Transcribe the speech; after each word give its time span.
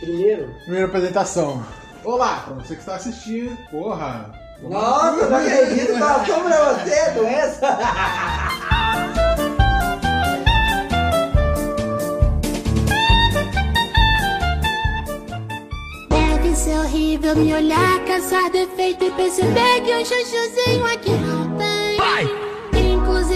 Primeiro. 0.00 0.54
Primeira 0.64 0.86
apresentação. 0.86 1.64
Olá, 2.04 2.42
pra 2.46 2.54
você 2.54 2.74
que 2.74 2.80
está 2.80 2.96
assistindo. 2.96 3.56
Porra. 3.70 4.30
Nossa, 4.62 5.26
não 5.28 5.36
acredito, 5.36 5.98
passou 5.98 6.40
pra 6.42 6.72
você 6.74 6.94
a 6.98 7.10
doença. 7.10 7.78
Deve 16.10 16.54
ser 16.54 16.78
horrível 16.78 17.36
me 17.36 17.52
olhar, 17.54 18.04
caçar 18.06 18.50
defeito 18.50 19.04
e 19.04 19.10
perceber 19.12 19.80
que 19.82 19.94
um 19.94 20.04
chuchuzinho 20.04 20.86
aqui 20.86 21.10
não. 21.10 21.45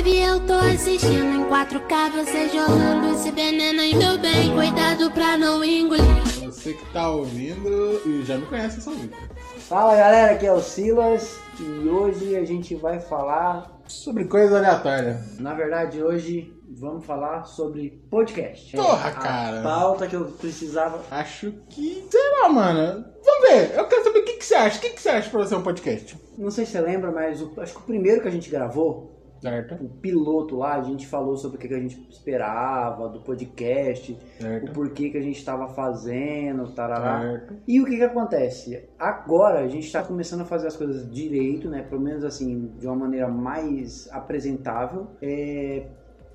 Inclusive 0.00 0.22
eu 0.22 0.40
tô 0.46 0.54
assistindo 0.54 1.26
em 1.26 1.44
4K, 1.44 2.10
você 2.12 2.48
jogando 2.48 3.12
esse 3.14 3.30
veneno 3.32 3.82
ainda 3.82 4.16
bem. 4.16 4.50
Cuidado 4.54 5.10
pra 5.10 5.36
não 5.36 5.62
engolir. 5.62 6.02
Você 6.46 6.72
que 6.72 6.86
tá 6.90 7.10
ouvindo 7.10 8.00
e 8.06 8.24
já 8.24 8.38
me 8.38 8.46
conhece 8.46 8.78
essa 8.78 8.90
música. 8.90 9.14
Fala 9.58 9.94
galera, 9.94 10.32
aqui 10.32 10.46
é 10.46 10.52
o 10.54 10.60
Silas 10.62 11.38
e 11.60 11.86
hoje 11.86 12.34
a 12.34 12.46
gente 12.46 12.74
vai 12.76 12.98
falar. 12.98 13.78
Sobre 13.88 14.24
coisas 14.24 14.54
aleatórias. 14.56 15.38
Na 15.38 15.52
verdade, 15.52 16.02
hoje 16.02 16.50
vamos 16.70 17.04
falar 17.04 17.44
sobre 17.44 18.02
podcast. 18.10 18.74
Porra, 18.74 19.08
a 19.08 19.12
cara. 19.12 19.62
pauta 19.62 20.06
que 20.06 20.16
eu 20.16 20.24
precisava. 20.40 21.02
Acho 21.10 21.52
que. 21.68 22.06
Sei 22.10 22.30
lá, 22.40 22.48
mano. 22.48 23.04
Vamos 23.22 23.48
ver. 23.50 23.74
Eu 23.76 23.86
quero 23.86 24.04
saber 24.04 24.20
o 24.20 24.24
que, 24.24 24.32
que 24.34 24.44
você 24.46 24.54
acha. 24.54 24.78
O 24.78 24.80
que, 24.80 24.90
que 24.90 25.02
você 25.02 25.10
acha 25.10 25.28
pra 25.28 25.40
você 25.40 25.54
um 25.54 25.62
podcast? 25.62 26.16
Não 26.38 26.50
sei 26.50 26.64
se 26.64 26.72
você 26.72 26.80
lembra, 26.80 27.10
mas 27.12 27.42
o- 27.42 27.52
acho 27.58 27.74
que 27.74 27.80
o 27.80 27.84
primeiro 27.84 28.22
que 28.22 28.28
a 28.28 28.30
gente 28.30 28.48
gravou 28.48 29.09
Certo? 29.40 29.74
o 29.74 29.88
piloto 29.88 30.56
lá, 30.56 30.74
a 30.74 30.82
gente 30.82 31.06
falou 31.06 31.36
sobre 31.36 31.56
o 31.56 31.60
que 31.60 31.72
a 31.72 31.78
gente 31.78 32.06
esperava 32.10 33.08
do 33.08 33.20
podcast, 33.20 34.12
o 34.12 34.42
Certo. 34.42 34.72
porquê 34.72 35.08
que 35.10 35.16
a 35.16 35.22
gente 35.22 35.38
estava 35.38 35.68
fazendo, 35.68 36.70
tarará. 36.72 37.20
Certo. 37.22 37.54
E 37.66 37.80
o 37.80 37.86
que 37.86 37.96
que 37.96 38.02
acontece? 38.02 38.84
Agora 38.98 39.60
a 39.60 39.68
gente 39.68 39.86
está 39.86 40.02
começando 40.02 40.42
a 40.42 40.44
fazer 40.44 40.66
as 40.66 40.76
coisas 40.76 41.10
direito, 41.10 41.68
né? 41.68 41.82
Pelo 41.82 42.00
menos 42.02 42.24
assim, 42.24 42.70
de 42.78 42.86
uma 42.86 42.96
maneira 42.96 43.28
mais 43.28 44.08
apresentável. 44.12 45.06
É, 45.22 45.86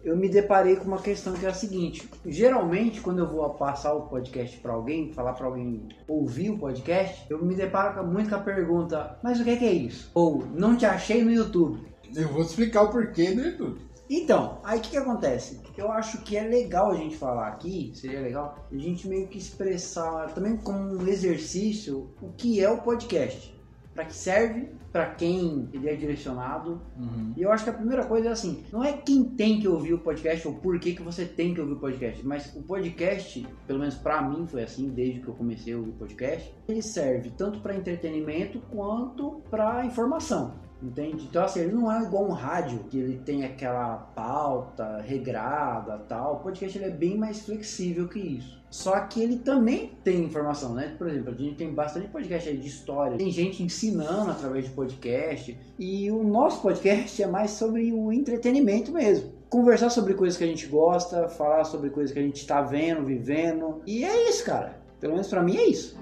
Eu 0.03 0.15
me 0.15 0.29
deparei 0.29 0.75
com 0.75 0.85
uma 0.85 1.01
questão 1.01 1.33
que 1.33 1.45
é 1.47 1.49
a 1.49 1.53
seguinte: 1.53 2.07
geralmente, 2.25 3.01
quando 3.01 3.19
eu 3.19 3.27
vou 3.27 3.49
passar 3.51 3.93
o 3.95 4.03
podcast 4.03 4.55
para 4.59 4.73
alguém, 4.73 5.11
falar 5.11 5.33
para 5.33 5.47
alguém 5.47 5.81
ouvir 6.07 6.51
o 6.51 6.59
podcast, 6.59 7.25
eu 7.27 7.43
me 7.43 7.55
deparo 7.55 8.05
muito 8.05 8.29
com 8.29 8.35
a 8.35 8.39
pergunta: 8.39 9.17
Mas 9.23 9.39
o 9.39 9.43
que 9.43 9.57
que 9.57 9.65
é 9.65 9.73
isso? 9.73 10.11
Ou 10.13 10.43
não 10.53 10.75
te 10.77 10.85
achei 10.85 11.23
no 11.23 11.31
YouTube. 11.31 11.79
Eu 12.15 12.29
vou 12.29 12.43
te 12.45 12.49
explicar 12.49 12.83
o 12.83 12.91
porquê 12.91 13.33
do 13.33 13.41
YouTube. 13.41 13.81
Então, 14.09 14.59
aí 14.63 14.79
o 14.79 14.81
que, 14.81 14.91
que 14.91 14.97
acontece? 14.97 15.59
Eu 15.75 15.91
acho 15.91 16.21
que 16.21 16.37
é 16.37 16.47
legal 16.47 16.91
a 16.91 16.95
gente 16.95 17.17
falar 17.17 17.47
aqui, 17.47 17.91
seria 17.93 18.21
legal, 18.21 18.65
a 18.71 18.77
gente 18.77 19.07
meio 19.07 19.27
que 19.27 19.37
expressar 19.37 20.33
também 20.33 20.55
como 20.55 20.79
um 20.79 21.07
exercício 21.07 22.09
o 22.21 22.29
que 22.29 22.61
é 22.61 22.69
o 22.69 22.77
podcast. 22.77 23.53
Para 23.93 24.05
que 24.05 24.13
serve, 24.13 24.69
para 24.91 25.07
quem 25.07 25.69
ele 25.73 25.89
é 25.89 25.95
direcionado. 25.95 26.81
Uhum. 26.97 27.33
E 27.35 27.41
eu 27.41 27.51
acho 27.51 27.63
que 27.63 27.69
a 27.69 27.73
primeira 27.73 28.05
coisa 28.05 28.29
é 28.29 28.31
assim, 28.31 28.63
não 28.71 28.83
é 28.83 28.93
quem 28.93 29.23
tem 29.23 29.59
que 29.59 29.67
ouvir 29.67 29.93
o 29.93 29.99
podcast 29.99 30.45
ou 30.47 30.53
por 30.53 30.77
que, 30.79 30.93
que 30.93 31.01
você 31.01 31.25
tem 31.25 31.53
que 31.53 31.61
ouvir 31.61 31.73
o 31.73 31.79
podcast, 31.79 32.25
mas 32.25 32.53
o 32.55 32.61
podcast, 32.61 33.47
pelo 33.65 33.79
menos 33.79 33.95
para 33.95 34.21
mim 34.21 34.45
foi 34.47 34.63
assim 34.63 34.89
desde 34.89 35.21
que 35.21 35.27
eu 35.29 35.33
comecei 35.33 35.73
a 35.73 35.77
ouvir 35.77 35.91
podcast, 35.93 36.53
ele 36.67 36.81
serve 36.81 37.31
tanto 37.37 37.61
para 37.61 37.75
entretenimento 37.75 38.59
quanto 38.69 39.41
para 39.49 39.85
informação. 39.85 40.64
Entende? 40.81 41.25
Então 41.29 41.43
assim, 41.43 41.61
ele 41.61 41.73
não 41.73 41.91
é 41.91 42.03
igual 42.03 42.25
um 42.25 42.33
rádio, 42.33 42.79
que 42.89 42.97
ele 42.97 43.17
tem 43.25 43.43
aquela 43.43 43.97
pauta 44.15 45.01
regrada 45.01 45.97
tal. 46.07 46.35
O 46.35 46.39
podcast 46.39 46.77
ele 46.77 46.85
é 46.85 46.89
bem 46.89 47.17
mais 47.17 47.41
flexível 47.41 48.07
que 48.07 48.19
isso. 48.19 48.55
Só 48.69 48.99
que 48.99 49.21
ele 49.21 49.37
também 49.37 49.91
tem 50.03 50.23
informação, 50.23 50.73
né? 50.73 50.93
Por 50.97 51.07
exemplo, 51.07 51.31
a 51.31 51.37
gente 51.37 51.55
tem 51.55 51.73
bastante 51.73 52.09
podcast 52.09 52.49
aí 52.49 52.57
de 52.57 52.67
história. 52.67 53.17
Tem 53.17 53.31
gente 53.31 53.63
ensinando 53.63 54.31
através 54.31 54.65
de 54.65 54.71
podcast. 54.71 55.57
E 55.79 56.11
o 56.11 56.21
nosso 56.21 56.61
podcast 56.61 57.23
é 57.23 57.27
mais 57.27 57.51
sobre 57.51 57.93
o 57.93 58.11
entretenimento 58.11 58.91
mesmo. 58.91 59.31
Conversar 59.49 59.89
sobre 59.89 60.13
coisas 60.13 60.37
que 60.37 60.43
a 60.43 60.47
gente 60.47 60.67
gosta, 60.67 61.29
falar 61.29 61.63
sobre 61.63 61.89
coisas 61.89 62.11
que 62.11 62.19
a 62.19 62.23
gente 62.23 62.35
está 62.41 62.61
vendo, 62.61 63.05
vivendo. 63.05 63.81
E 63.85 64.03
é 64.03 64.29
isso, 64.29 64.43
cara. 64.43 64.77
Pelo 64.99 65.13
menos 65.13 65.29
pra 65.29 65.41
mim 65.41 65.55
é 65.55 65.69
isso. 65.69 65.97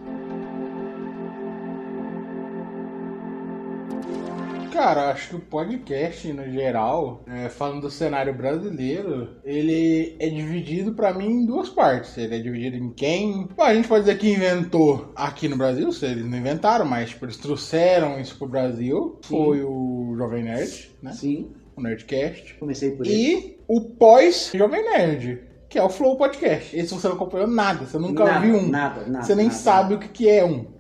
Cara, 4.73 5.11
acho 5.11 5.29
que 5.29 5.35
o 5.35 5.39
podcast, 5.39 6.34
no 6.34 6.51
geral, 6.51 7.23
é, 7.28 7.47
falando 7.47 7.81
do 7.81 7.91
cenário 7.91 8.34
brasileiro, 8.34 9.29
ele 9.44 10.16
é 10.19 10.28
dividido 10.28 10.94
pra 10.94 11.13
mim 11.13 11.28
em 11.28 11.45
duas 11.45 11.69
partes. 11.69 12.17
Ele 12.17 12.35
é 12.35 12.39
dividido 12.39 12.75
em 12.78 12.89
quem. 12.89 13.47
Bom, 13.56 13.62
a 13.62 13.73
gente 13.75 13.88
pode 13.88 14.06
dizer 14.06 14.17
que 14.17 14.31
inventou 14.31 15.12
aqui 15.16 15.47
no 15.47 15.56
Brasil, 15.57 15.91
se 15.91 16.07
eles 16.07 16.25
não 16.25 16.38
inventaram, 16.39 16.85
mas 16.85 17.09
tipo, 17.12 17.25
eles 17.25 17.38
trouxeram 17.38 18.19
isso 18.19 18.35
pro 18.35 18.47
Brasil. 18.47 19.19
Sim. 19.22 19.29
Foi 19.29 19.63
o 19.63 20.16
Jovem 20.17 20.44
Nerd, 20.44 20.91
né? 21.03 21.12
Sim, 21.13 21.51
O 21.78 21.81
Nerdcast. 21.81 22.56
comecei 22.56 22.91
por 22.91 23.06
ele. 23.06 23.16
E 23.16 23.57
o 23.67 23.79
pós-Jovem 23.81 24.83
Nerd, 24.83 25.39
que 25.69 25.78
é 25.78 25.83
o 25.83 25.89
Flow 25.89 26.17
Podcast. 26.17 26.75
Esse 26.75 26.94
você 26.95 27.07
não 27.07 27.16
acompanhou 27.16 27.47
nada, 27.47 27.85
você 27.85 28.00
nunca 28.00 28.25
nada, 28.25 28.39
viu 28.39 28.56
um. 28.56 28.67
Nada, 28.69 29.06
nada. 29.07 29.23
você 29.23 29.35
nem 29.35 29.47
nada. 29.47 29.57
sabe 29.57 29.94
o 29.94 30.00
que, 30.00 30.07
que 30.07 30.29
é 30.29 30.44
um. 30.44 30.72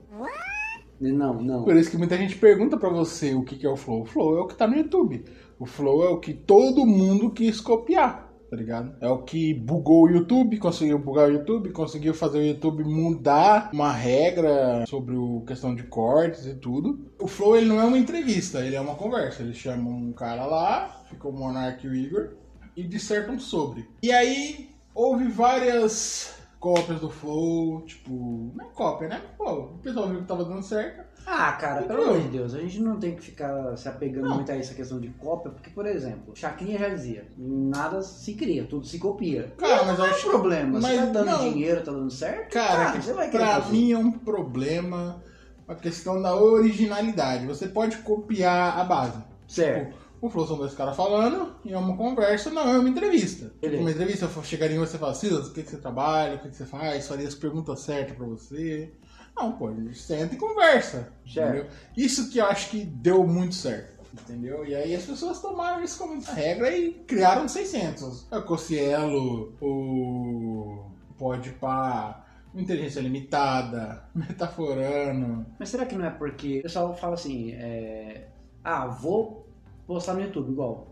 Não, 1.11 1.41
não. 1.41 1.63
Por 1.63 1.75
isso 1.75 1.91
que 1.91 1.97
muita 1.97 2.17
gente 2.17 2.37
pergunta 2.37 2.77
pra 2.77 2.89
você 2.89 3.33
o 3.33 3.43
que, 3.43 3.55
que 3.55 3.65
é 3.65 3.69
o 3.69 3.75
Flow. 3.75 4.01
O 4.01 4.05
Flow 4.05 4.37
é 4.37 4.41
o 4.41 4.47
que 4.47 4.55
tá 4.55 4.67
no 4.67 4.75
YouTube. 4.75 5.25
O 5.59 5.65
Flow 5.65 6.03
é 6.03 6.09
o 6.09 6.19
que 6.19 6.33
todo 6.33 6.85
mundo 6.85 7.31
quis 7.31 7.61
copiar, 7.61 8.33
tá 8.49 8.55
ligado? 8.55 8.95
É 8.99 9.07
o 9.07 9.23
que 9.23 9.53
bugou 9.53 10.03
o 10.03 10.09
YouTube, 10.09 10.57
conseguiu 10.57 10.99
bugar 10.99 11.29
o 11.29 11.33
YouTube, 11.33 11.71
conseguiu 11.71 12.13
fazer 12.13 12.39
o 12.39 12.45
YouTube 12.45 12.83
mudar 12.83 13.69
uma 13.73 13.91
regra 13.91 14.85
sobre 14.87 15.15
o 15.15 15.41
questão 15.47 15.75
de 15.75 15.83
cortes 15.83 16.45
e 16.45 16.55
tudo. 16.55 17.11
O 17.19 17.27
Flow 17.27 17.55
ele 17.55 17.67
não 17.67 17.79
é 17.79 17.85
uma 17.85 17.97
entrevista, 17.97 18.65
ele 18.65 18.75
é 18.75 18.81
uma 18.81 18.95
conversa. 18.95 19.43
Eles 19.43 19.57
chamam 19.57 19.93
um 19.93 20.13
cara 20.13 20.45
lá, 20.45 21.03
fica 21.09 21.27
o 21.27 21.31
Monark 21.31 21.85
e 21.85 21.89
o 21.89 21.95
Igor, 21.95 22.29
e 22.75 22.83
dissertam 22.83 23.39
sobre. 23.39 23.87
E 24.01 24.11
aí 24.11 24.69
houve 24.93 25.27
várias 25.27 26.42
cópias 26.63 27.01
do 27.01 27.09
Flow, 27.09 27.81
tipo, 27.81 28.53
não 28.55 28.63
é 28.65 28.69
cópia, 28.69 29.09
né? 29.09 29.21
Pô, 29.37 29.51
o 29.51 29.77
pessoal 29.79 30.07
viu 30.07 30.21
que 30.21 30.25
tava 30.27 30.45
dando 30.45 30.63
certo. 30.63 31.03
Ah, 31.27 31.51
cara, 31.53 31.81
pelo 31.83 32.03
amor 32.03 32.21
de 32.21 32.29
Deus, 32.29 32.53
a 32.55 32.59
gente 32.59 32.79
não 32.79 32.97
tem 32.97 33.15
que 33.17 33.21
ficar 33.21 33.75
se 33.75 33.89
apegando 33.89 34.29
Não. 34.29 34.35
muito 34.35 34.49
a 34.49 34.55
essa 34.55 34.73
questão 34.73 34.97
de 34.97 35.09
cópia, 35.09 35.51
porque, 35.51 35.69
por 35.71 35.85
exemplo, 35.85 36.33
Chacrinha 36.33 36.79
já 36.79 36.87
dizia, 36.87 37.27
nada 37.37 38.01
se 38.01 38.33
cria, 38.35 38.63
tudo 38.63 38.85
se 38.85 38.97
copia. 38.97 39.53
Cara, 39.57 39.83
mas 39.83 39.97
não 39.99 40.05
eu 40.05 40.11
é 40.11 40.15
acho- 40.15 40.29
problema, 40.29 40.79
mas 40.79 40.91
se 40.97 41.05
tá 41.07 41.11
dando 41.11 41.25
não. 41.31 41.49
dinheiro, 41.51 41.83
tá 41.83 41.91
dando 41.91 42.09
certo, 42.11 42.53
Cara, 42.53 43.01
você 43.01 43.11
vai 43.11 43.29
querer 43.29 43.43
pra 43.43 43.61
fazer. 43.61 43.71
mim 43.73 43.91
é 43.91 43.97
um 43.97 44.11
problema 44.11 45.21
a 45.67 45.75
questão 45.75 46.21
da 46.21 46.33
originalidade. 46.33 47.45
Você 47.45 47.67
pode 47.67 47.97
copiar 47.97 48.79
a 48.79 48.85
base. 48.85 49.21
Certo. 49.47 49.97
O 50.23 50.29
Flow 50.29 50.47
são 50.47 50.55
dois 50.55 50.73
caras 50.73 50.95
falando 50.95 51.53
e 51.65 51.73
é 51.73 51.77
uma 51.77 51.97
conversa, 51.97 52.49
não 52.49 52.61
é 52.61 52.79
uma 52.79 52.87
entrevista. 52.87 53.51
Beleza. 53.59 53.81
Uma 53.81 53.91
entrevista, 53.91 54.31
eu 54.33 54.43
chegaria 54.43 54.77
em 54.77 54.79
você 54.79 54.95
e 54.95 54.99
fala, 54.99 55.13
Silas, 55.13 55.49
o 55.49 55.53
que, 55.53 55.61
que 55.61 55.69
você 55.69 55.75
trabalha, 55.75 56.35
o 56.35 56.39
que, 56.39 56.47
que 56.47 56.55
você 56.55 56.65
faz, 56.65 57.05
faria 57.09 57.27
as 57.27 57.35
perguntas 57.35 57.81
certas 57.81 58.15
pra 58.15 58.25
você. 58.25 58.93
Não, 59.35 59.51
pô, 59.51 59.67
a 59.67 59.73
gente 59.73 59.97
senta 59.97 60.33
e 60.33 60.37
conversa. 60.37 61.11
Certo. 61.27 61.49
Entendeu? 61.49 61.71
Isso 61.97 62.29
que 62.29 62.37
eu 62.37 62.45
acho 62.45 62.69
que 62.69 62.85
deu 62.85 63.27
muito 63.27 63.53
certo. 63.53 64.01
Entendeu? 64.13 64.65
E 64.65 64.73
aí 64.73 64.95
as 64.95 65.03
pessoas 65.03 65.41
tomaram 65.41 65.83
isso 65.83 65.97
como 65.97 66.21
regra 66.21 66.73
e 66.73 66.93
criaram 67.05 67.45
600. 67.45 68.31
É 68.31 68.37
O 68.37 68.43
Cocielo, 68.43 69.53
o 69.59 70.85
Podpah, 71.17 72.25
o 72.53 72.61
Inteligência 72.61 73.01
Limitada, 73.01 74.05
Metaforando. 74.15 75.45
Mas 75.59 75.67
será 75.67 75.85
que 75.85 75.97
não 75.97 76.05
é 76.05 76.11
porque 76.11 76.59
o 76.59 76.63
pessoal 76.63 76.95
fala 76.95 77.15
assim, 77.15 77.51
é... 77.51 78.29
ah, 78.63 78.87
vou 78.87 79.42
postar 79.87 80.13
no 80.13 80.21
YouTube, 80.21 80.51
igual. 80.51 80.87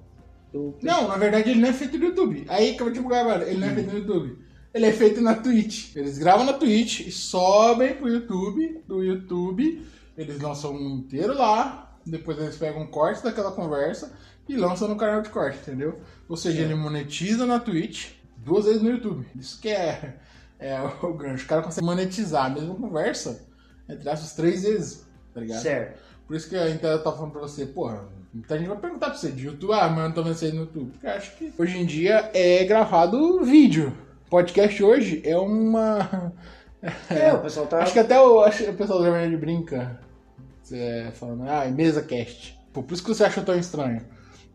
Eu... 0.53 0.77
Não, 0.81 1.07
na 1.07 1.17
verdade 1.17 1.51
ele 1.51 1.61
não 1.61 1.69
é 1.69 1.73
feito 1.73 1.97
no 1.97 2.05
YouTube. 2.05 2.45
Aí 2.49 2.75
que 2.75 2.81
eu 2.81 2.85
vou 2.85 2.93
divulgar 2.93 3.21
agora. 3.21 3.49
Ele 3.49 3.59
não 3.59 3.67
é 3.69 3.73
feito 3.73 3.91
no 3.91 3.97
YouTube. 3.99 4.37
Ele 4.73 4.85
é 4.85 4.91
feito 4.91 5.21
na 5.21 5.35
Twitch. 5.35 5.95
Eles 5.95 6.17
gravam 6.17 6.45
na 6.45 6.53
Twitch 6.53 7.01
e 7.01 7.11
sobem 7.11 7.95
pro 7.95 8.09
YouTube. 8.09 8.81
Do 8.87 9.03
YouTube, 9.03 9.85
eles 10.17 10.39
lançam 10.39 10.73
um 10.73 10.97
inteiro 10.97 11.33
lá. 11.33 11.97
Depois 12.05 12.37
eles 12.39 12.57
pegam 12.57 12.81
um 12.81 12.87
corte 12.87 13.23
daquela 13.23 13.51
conversa 13.51 14.13
e 14.47 14.55
lançam 14.55 14.87
no 14.87 14.95
canal 14.95 15.21
de 15.21 15.29
corte, 15.29 15.59
entendeu? 15.59 15.99
Ou 16.27 16.35
seja, 16.35 16.61
ele 16.61 16.75
monetiza 16.75 17.45
na 17.45 17.59
Twitch 17.59 18.13
duas 18.37 18.65
vezes 18.65 18.81
no 18.81 18.89
YouTube. 18.89 19.25
Isso 19.35 19.59
que 19.61 19.69
é, 19.69 20.17
é 20.59 20.81
o 20.81 21.13
gancho. 21.13 21.45
O 21.45 21.47
cara 21.47 21.61
consegue 21.61 21.85
monetizar 21.85 22.45
a 22.45 22.49
mesma 22.49 22.75
conversa 22.75 23.45
entre 23.87 24.09
essas 24.09 24.33
três 24.33 24.63
vezes, 24.63 25.05
tá 25.33 25.41
ligado? 25.41 25.61
Certo. 25.61 25.99
Por 26.25 26.35
isso 26.35 26.49
que 26.49 26.55
a 26.55 26.69
Intel 26.69 27.03
tá 27.03 27.11
falando 27.11 27.31
pra 27.31 27.41
você, 27.41 27.65
porra, 27.65 28.07
muita 28.33 28.57
gente 28.57 28.67
vai 28.67 28.77
perguntar 28.77 29.07
pra 29.07 29.15
você 29.15 29.31
de 29.31 29.45
YouTube, 29.45 29.73
ah, 29.73 29.89
mas 29.89 29.97
eu 29.97 30.03
não 30.03 30.11
tô 30.11 30.23
vendo 30.23 30.35
você 30.35 30.45
aí 30.45 30.51
no 30.51 30.61
YouTube. 30.61 30.91
Porque 30.91 31.07
acho 31.07 31.35
que 31.35 31.53
hoje 31.57 31.77
em 31.77 31.85
dia 31.85 32.29
é 32.33 32.63
gravado 32.65 33.43
vídeo. 33.43 33.95
Podcast 34.29 34.83
hoje 34.83 35.21
é 35.25 35.37
uma. 35.37 36.31
É, 37.11 37.31
o 37.31 37.39
pessoal 37.39 37.67
tá... 37.67 37.77
Acho 37.77 37.93
que 37.93 37.99
até 37.99 38.19
o, 38.19 38.41
acho 38.41 38.67
o 38.67 38.73
pessoal 38.73 39.03
Jovem 39.03 39.21
Nerd 39.21 39.37
brinca. 39.37 39.99
Você 40.63 41.11
falando, 41.13 41.43
ah, 41.47 41.63
é 41.63 41.69
mesa 41.69 42.01
cast. 42.01 42.57
Pô, 42.73 42.81
por 42.81 42.95
isso 42.95 43.03
que 43.03 43.09
você 43.09 43.23
achou 43.23 43.43
tão 43.43 43.55
estranho. 43.55 44.01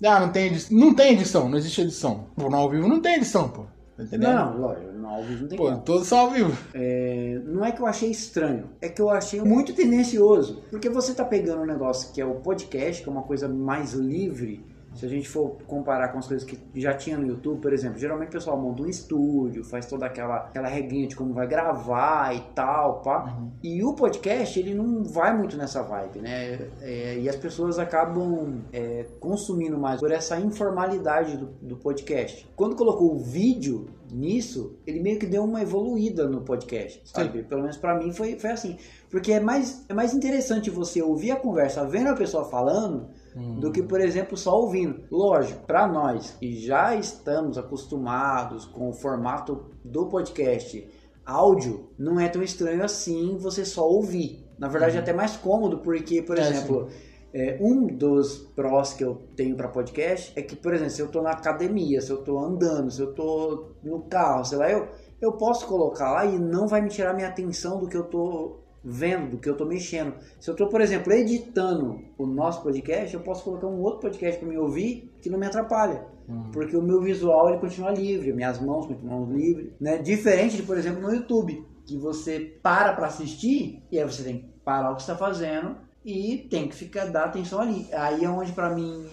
Ah, 0.05 0.19
não 0.19 0.33
tem 0.33 0.47
edição. 0.47 0.77
Não 0.77 0.93
tem 0.93 1.13
edição, 1.13 1.49
não 1.49 1.57
existe 1.57 1.83
edição. 1.83 2.27
Pô, 2.35 2.51
no 2.51 2.57
ao 2.57 2.69
vivo 2.69 2.89
não 2.89 3.01
tem 3.01 3.15
edição, 3.15 3.49
pô. 3.49 3.67
Tá 3.97 4.03
entendendo? 4.05 4.35
Não, 4.35 4.59
lógico, 4.59 4.93
no 4.93 5.09
ao 5.09 5.23
vivo 5.23 5.43
não 5.43 5.49
tem 5.49 5.57
Pô, 5.59 5.65
como. 5.65 5.81
todos 5.81 6.07
são 6.07 6.19
ao 6.19 6.31
vivo. 6.31 6.57
É, 6.75 7.41
não 7.47 7.65
é 7.65 7.73
que 7.73 7.81
eu 7.81 7.87
achei 7.87 8.11
estranho, 8.11 8.69
é 8.81 8.89
que 8.91 9.01
eu 9.01 9.09
achei 9.09 9.41
muito 9.41 9.73
tendencioso. 9.75 10.63
Porque 10.71 10.91
você 10.91 11.15
tá 11.15 11.25
pegando 11.25 11.63
um 11.63 11.67
negócio 11.67 12.13
que 12.13 12.21
é 12.21 12.27
o 12.27 12.35
podcast, 12.35 13.03
que 13.03 13.09
é 13.09 13.13
uma 13.13 13.23
coisa 13.23 13.49
mais 13.49 13.95
livre. 13.95 14.63
Se 14.97 15.05
a 15.05 15.09
gente 15.09 15.29
for 15.29 15.59
comparar 15.67 16.09
com 16.09 16.19
as 16.19 16.27
coisas 16.27 16.47
que 16.47 16.59
já 16.75 16.95
tinha 16.95 17.19
no 17.19 17.27
YouTube, 17.27 17.61
por 17.61 17.73
exemplo, 17.73 17.99
geralmente 17.99 18.29
o 18.29 18.33
pessoal 18.33 18.59
monta 18.59 18.83
um 18.83 18.87
estúdio, 18.87 19.63
faz 19.63 19.87
toda 19.87 20.07
aquela, 20.07 20.37
aquela 20.37 20.69
regrinha 20.69 21.07
de 21.07 21.15
como 21.15 21.35
vai 21.35 21.47
gravar 21.47 22.35
e 22.35 22.41
tal, 22.55 23.03
pá. 23.03 23.37
E 23.63 23.85
o 23.85 23.95
podcast, 23.95 24.59
ele 24.59 24.75
não 24.75 25.05
vai 25.05 25.37
muito 25.37 25.57
nessa 25.57 25.83
vibe, 25.83 26.21
né? 26.21 26.69
É, 26.81 27.19
e 27.19 27.29
as 27.29 27.37
pessoas 27.37 27.79
acabam 27.79 28.63
é, 28.73 29.07
consumindo 29.21 29.79
mais 29.79 30.01
por 30.01 30.11
essa 30.11 30.39
informalidade 30.41 31.37
do, 31.37 31.47
do 31.61 31.77
podcast. 31.77 32.49
Quando 32.57 32.75
colocou 32.75 33.15
o 33.15 33.19
vídeo 33.19 33.89
nisso, 34.11 34.77
ele 34.87 35.01
meio 35.01 35.19
que 35.19 35.27
deu 35.27 35.45
uma 35.45 35.61
evoluída 35.61 36.29
no 36.29 36.41
podcast, 36.41 37.03
sabe? 37.05 37.43
Pelo 37.43 37.63
menos 37.63 37.77
pra 37.77 37.95
mim 37.99 38.13
foi, 38.13 38.39
foi 38.39 38.51
assim. 38.51 38.77
Porque 39.11 39.33
é 39.33 39.41
mais, 39.41 39.85
é 39.89 39.95
mais 39.95 40.15
interessante 40.15 40.71
você 40.71 41.03
ouvir 41.03 41.33
a 41.33 41.37
conversa 41.37 41.85
vendo 41.85 42.09
a 42.09 42.15
pessoa 42.15 42.45
falando 42.45 43.09
do 43.57 43.71
que, 43.73 43.83
por 43.83 44.01
exemplo, 44.01 44.37
só 44.37 44.55
ouvindo. 44.57 45.05
Lógico, 45.11 45.67
para 45.67 45.87
nós 45.87 46.31
que 46.33 46.53
já 46.61 46.95
estamos 46.95 47.59
acostumados 47.59 48.65
com 48.67 48.89
o 48.89 48.93
formato 48.93 49.67
do 49.85 50.09
podcast 50.09 50.89
áudio, 51.25 51.91
não 51.99 52.21
é 52.21 52.29
tão 52.29 52.43
estranho 52.43 52.85
assim 52.85 53.37
você 53.39 53.65
só 53.65 53.87
ouvir. 53.89 54.45
Na 54.59 54.69
verdade, 54.69 54.97
é 54.97 55.01
até 55.01 55.13
mais 55.13 55.37
cômodo, 55.37 55.79
porque, 55.79 56.23
por 56.23 56.39
É, 56.39 56.39
exemplo, 56.39 56.89
é, 57.33 57.59
um 57.61 57.87
dos 57.87 58.39
prós 58.55 58.93
que 58.95 59.05
eu 59.05 59.17
tenho 59.37 59.57
para 59.57 59.69
podcast 59.69 60.33
é 60.39 60.43
que, 60.43 60.57
por 60.57 60.73
exemplo, 60.73 60.93
se 60.93 61.03
eu 61.03 61.11
tô 61.11 61.23
na 61.23 61.31
academia, 61.33 62.01
se 62.01 62.11
eu 62.11 62.23
tô 62.23 62.39
andando, 62.39 62.91
se 62.91 63.01
eu 63.03 63.13
tô 63.15 63.73
no 63.83 64.03
carro, 64.09 64.45
sei 64.45 64.59
lá, 64.59 64.71
eu, 64.71 64.89
eu 65.21 65.33
posso 65.33 65.67
colocar 65.67 66.11
lá 66.13 66.25
e 66.27 66.39
não 66.39 66.67
vai 66.67 66.81
me 66.81 66.89
tirar 66.89 67.13
minha 67.15 67.29
atenção 67.29 67.79
do 67.79 67.89
que 67.89 67.97
eu 67.97 68.05
tô 68.05 68.61
vendo, 68.89 69.33
do 69.33 69.39
que 69.39 69.49
eu 69.49 69.57
tô 69.57 69.67
mexendo. 69.67 70.15
Se 70.39 70.49
eu 70.49 70.55
tô, 70.55 70.69
por 70.69 70.81
exemplo, 70.81 71.13
editando 71.13 72.01
o 72.17 72.25
nosso 72.25 72.63
podcast, 72.63 73.13
eu 73.13 73.21
posso 73.21 73.43
colocar 73.43 73.67
um 73.67 73.81
outro 73.81 74.03
podcast 74.03 74.39
para 74.39 74.49
me 74.49 74.57
ouvir 74.57 75.13
que 75.21 75.29
não 75.29 75.39
me 75.39 75.47
atrapalha. 75.47 76.07
Porque 76.53 76.77
o 76.77 76.83
meu 76.83 77.01
visual 77.01 77.49
ele 77.49 77.59
continua 77.59 77.91
livre, 77.91 78.33
minhas 78.33 78.61
mãos 78.61 78.87
continuam 78.87 79.33
livres, 79.33 79.73
né? 79.81 79.99
Diferente 79.99 80.57
de, 80.57 80.63
por 80.63 80.79
exemplo, 80.79 81.01
no 81.03 81.13
YouTube, 81.13 81.65
que 81.85 81.97
você 81.97 82.59
para 82.63 82.93
para 82.95 83.09
assistir 83.09 83.83
e 83.91 83.99
aí 83.99 84.05
você 84.05 84.23
tem 84.23 84.39
que 84.39 84.49
parar 84.65 84.93
o 84.93 84.97
que 84.97 85.03
está 85.03 85.17
fazendo 85.17 85.77
e 86.05 86.47
tem 86.51 86.69
que 86.69 86.75
ficar 86.75 87.07
dar 87.07 87.25
atenção 87.25 87.61
ali. 87.61 87.89
Aí 87.93 88.25
é 88.25 88.29
onde 88.29 88.53
para 88.53 88.75
mim 88.75 89.05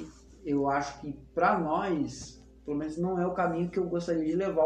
eu 0.45 0.69
acho 0.69 1.01
que 1.01 1.13
para 1.33 1.59
nós, 1.59 2.43
pelo 2.65 2.77
menos 2.77 2.97
não 2.97 3.19
é 3.19 3.25
o 3.25 3.33
caminho 3.33 3.69
que 3.69 3.79
eu 3.79 3.85
gostaria 3.85 4.25
de 4.25 4.35
levar 4.35 4.65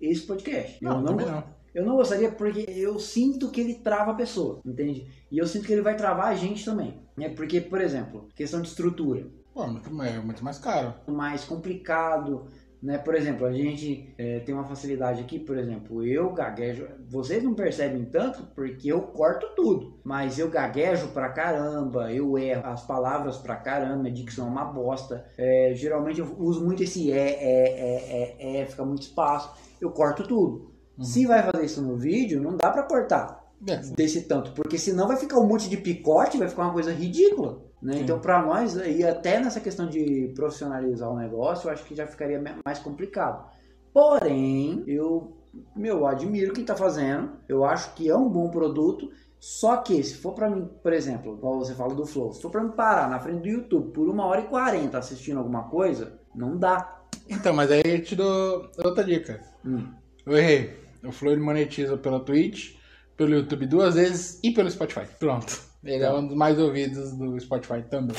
esse 0.00 0.22
podcast. 0.22 0.82
Não, 0.82 0.96
eu 0.96 1.02
não, 1.02 1.16
não. 1.16 1.44
Eu 1.76 1.84
não 1.84 1.96
gostaria 1.96 2.32
porque 2.32 2.64
eu 2.68 2.98
sinto 2.98 3.50
que 3.50 3.60
ele 3.60 3.74
trava 3.74 4.12
a 4.12 4.14
pessoa, 4.14 4.60
entende? 4.64 5.06
E 5.30 5.38
eu 5.38 5.46
sinto 5.46 5.66
que 5.66 5.72
ele 5.72 5.82
vai 5.82 5.94
travar 5.96 6.28
a 6.28 6.34
gente 6.34 6.64
também, 6.64 7.02
né? 7.16 7.28
Porque, 7.28 7.60
por 7.60 7.80
exemplo, 7.80 8.28
questão 8.34 8.62
de 8.62 8.68
estrutura 8.68 9.26
Pô, 9.52 9.64
é 9.64 9.66
muito, 9.68 10.02
é 10.02 10.18
muito 10.20 10.44
mais 10.44 10.58
caro. 10.58 10.94
mais 11.06 11.44
complicado, 11.44 12.46
né? 12.82 12.98
Por 12.98 13.14
exemplo, 13.14 13.46
a 13.46 13.52
gente 13.52 14.14
é, 14.18 14.40
tem 14.40 14.54
uma 14.54 14.64
facilidade 14.64 15.20
aqui, 15.20 15.38
por 15.38 15.56
exemplo, 15.58 16.02
eu 16.04 16.32
gaguejo, 16.32 16.86
vocês 17.08 17.42
não 17.42 17.54
percebem 17.54 18.04
tanto 18.04 18.42
porque 18.54 18.92
eu 18.92 19.00
corto 19.02 19.46
tudo, 19.54 19.98
mas 20.04 20.38
eu 20.38 20.50
gaguejo 20.50 21.08
pra 21.08 21.30
caramba, 21.30 22.12
eu 22.12 22.38
erro 22.38 22.66
as 22.66 22.86
palavras 22.86 23.38
pra 23.38 23.56
caramba, 23.56 24.08
a 24.08 24.12
dicção 24.12 24.46
é 24.46 24.50
uma 24.50 24.64
bosta, 24.64 25.26
É, 25.38 25.72
geralmente 25.74 26.20
eu 26.20 26.36
uso 26.38 26.64
muito 26.64 26.82
esse 26.82 27.10
é, 27.10 27.16
é, 27.16 27.68
é, 27.78 28.36
é, 28.38 28.60
é, 28.60 28.66
fica 28.66 28.84
muito 28.84 29.02
espaço, 29.02 29.50
eu 29.80 29.90
corto 29.90 30.22
tudo. 30.26 30.75
Se 31.00 31.26
vai 31.26 31.42
fazer 31.42 31.64
isso 31.64 31.82
no 31.82 31.96
vídeo, 31.96 32.40
não 32.40 32.56
dá 32.56 32.70
pra 32.70 32.82
cortar 32.84 33.44
É, 33.68 33.76
desse 33.76 34.22
tanto, 34.22 34.52
porque 34.52 34.78
senão 34.78 35.08
vai 35.08 35.16
ficar 35.16 35.38
um 35.38 35.46
monte 35.46 35.68
de 35.68 35.76
picote, 35.76 36.38
vai 36.38 36.48
ficar 36.48 36.62
uma 36.64 36.72
coisa 36.72 36.92
ridícula. 36.92 37.62
Né? 37.82 37.98
Então, 38.00 38.18
para 38.18 38.42
nós, 38.42 38.74
e 38.74 39.04
até 39.04 39.38
nessa 39.38 39.60
questão 39.60 39.86
de 39.86 40.32
profissionalizar 40.34 41.10
o 41.10 41.16
negócio, 41.16 41.68
eu 41.68 41.72
acho 41.72 41.84
que 41.84 41.94
já 41.94 42.06
ficaria 42.06 42.42
mais 42.64 42.78
complicado. 42.78 43.50
Porém, 43.92 44.82
eu, 44.86 45.36
meu, 45.74 46.06
admiro 46.06 46.52
quem 46.52 46.64
tá 46.64 46.74
fazendo, 46.74 47.32
eu 47.48 47.64
acho 47.64 47.94
que 47.94 48.08
é 48.08 48.16
um 48.16 48.28
bom 48.28 48.50
produto. 48.50 49.10
Só 49.38 49.76
que, 49.76 50.02
se 50.02 50.16
for 50.16 50.32
pra 50.32 50.48
mim, 50.50 50.68
por 50.82 50.92
exemplo, 50.92 51.36
igual 51.36 51.58
você 51.58 51.74
fala 51.74 51.94
do 51.94 52.06
Flow, 52.06 52.32
se 52.32 52.40
for 52.40 52.50
pra 52.50 52.62
mim 52.64 52.72
parar 52.72 53.08
na 53.08 53.20
frente 53.20 53.42
do 53.42 53.48
YouTube 53.48 53.92
por 53.92 54.08
uma 54.08 54.24
hora 54.24 54.40
e 54.40 54.46
quarenta 54.46 54.98
assistindo 54.98 55.38
alguma 55.38 55.64
coisa, 55.64 56.18
não 56.34 56.56
dá. 56.56 57.04
Então, 57.28 57.54
mas 57.54 57.70
aí 57.70 57.82
eu 57.84 58.02
te 58.02 58.16
dou 58.16 58.68
outra 58.82 59.04
dica. 59.04 59.40
Hum. 59.64 59.86
Eu 60.24 60.36
errei. 60.36 60.85
O 61.06 61.12
Flow 61.12 61.32
ele 61.32 61.42
monetiza 61.42 61.96
pela 61.96 62.20
Twitch, 62.20 62.74
pelo 63.16 63.34
YouTube 63.34 63.66
duas 63.66 63.94
vezes 63.94 64.40
e 64.42 64.52
pelo 64.52 64.70
Spotify. 64.70 65.06
Pronto. 65.18 65.60
Ele 65.84 66.02
é 66.04 66.12
um 66.12 66.26
dos 66.26 66.36
mais 66.36 66.58
ouvidos 66.58 67.12
do 67.16 67.38
Spotify 67.40 67.82
também. 67.88 68.16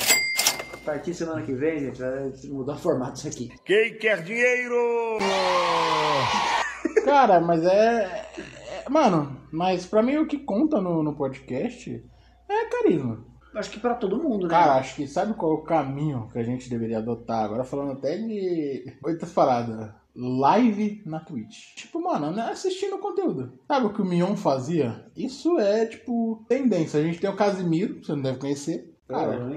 A 0.72 0.76
partir 0.92 1.10
de 1.10 1.16
semana 1.18 1.42
que 1.42 1.52
vem, 1.52 1.80
gente, 1.80 2.00
vai 2.00 2.32
mudar 2.50 2.74
o 2.74 2.78
formato 2.78 3.12
disso 3.14 3.28
aqui. 3.28 3.50
Quem 3.64 3.98
quer 3.98 4.22
dinheiro? 4.22 5.18
Cara, 7.04 7.40
mas 7.40 7.62
é, 7.64 8.24
é- 8.86 8.88
Mano, 8.88 9.36
mas 9.52 9.84
pra 9.86 10.02
mim 10.02 10.16
o 10.16 10.26
que 10.26 10.38
conta 10.38 10.80
no, 10.80 11.02
no 11.02 11.14
podcast 11.14 12.02
é 12.48 12.64
carisma. 12.66 13.24
Acho 13.54 13.70
que 13.70 13.80
pra 13.80 13.94
todo 13.94 14.22
mundo, 14.22 14.44
né? 14.44 14.50
Cara, 14.50 14.74
acho 14.76 14.94
que 14.94 15.06
sabe 15.06 15.34
qual 15.34 15.52
é 15.52 15.54
o 15.56 15.62
caminho 15.62 16.28
que 16.32 16.38
a 16.38 16.42
gente 16.42 16.70
deveria 16.70 16.98
adotar? 16.98 17.44
Agora 17.44 17.64
falando 17.64 17.92
até 17.92 18.16
de 18.16 18.94
outras 19.02 19.32
paradas. 19.32 19.90
Live 20.20 21.00
na 21.06 21.20
Twitch. 21.20 21.76
Tipo, 21.76 22.02
mano, 22.02 22.32
não 22.32 22.42
é 22.42 22.50
assistindo 22.50 22.98
conteúdo. 22.98 23.52
Sabe 23.68 23.86
o 23.86 23.92
que 23.92 24.02
o 24.02 24.04
Mion 24.04 24.34
fazia? 24.34 25.06
Isso 25.16 25.58
é, 25.60 25.86
tipo, 25.86 26.44
tendência. 26.48 26.98
A 26.98 27.02
gente 27.04 27.20
tem 27.20 27.30
o 27.30 27.36
Casimiro, 27.36 28.02
você 28.02 28.12
não 28.12 28.22
deve 28.22 28.38
conhecer. 28.38 28.94
Cara, 29.06 29.48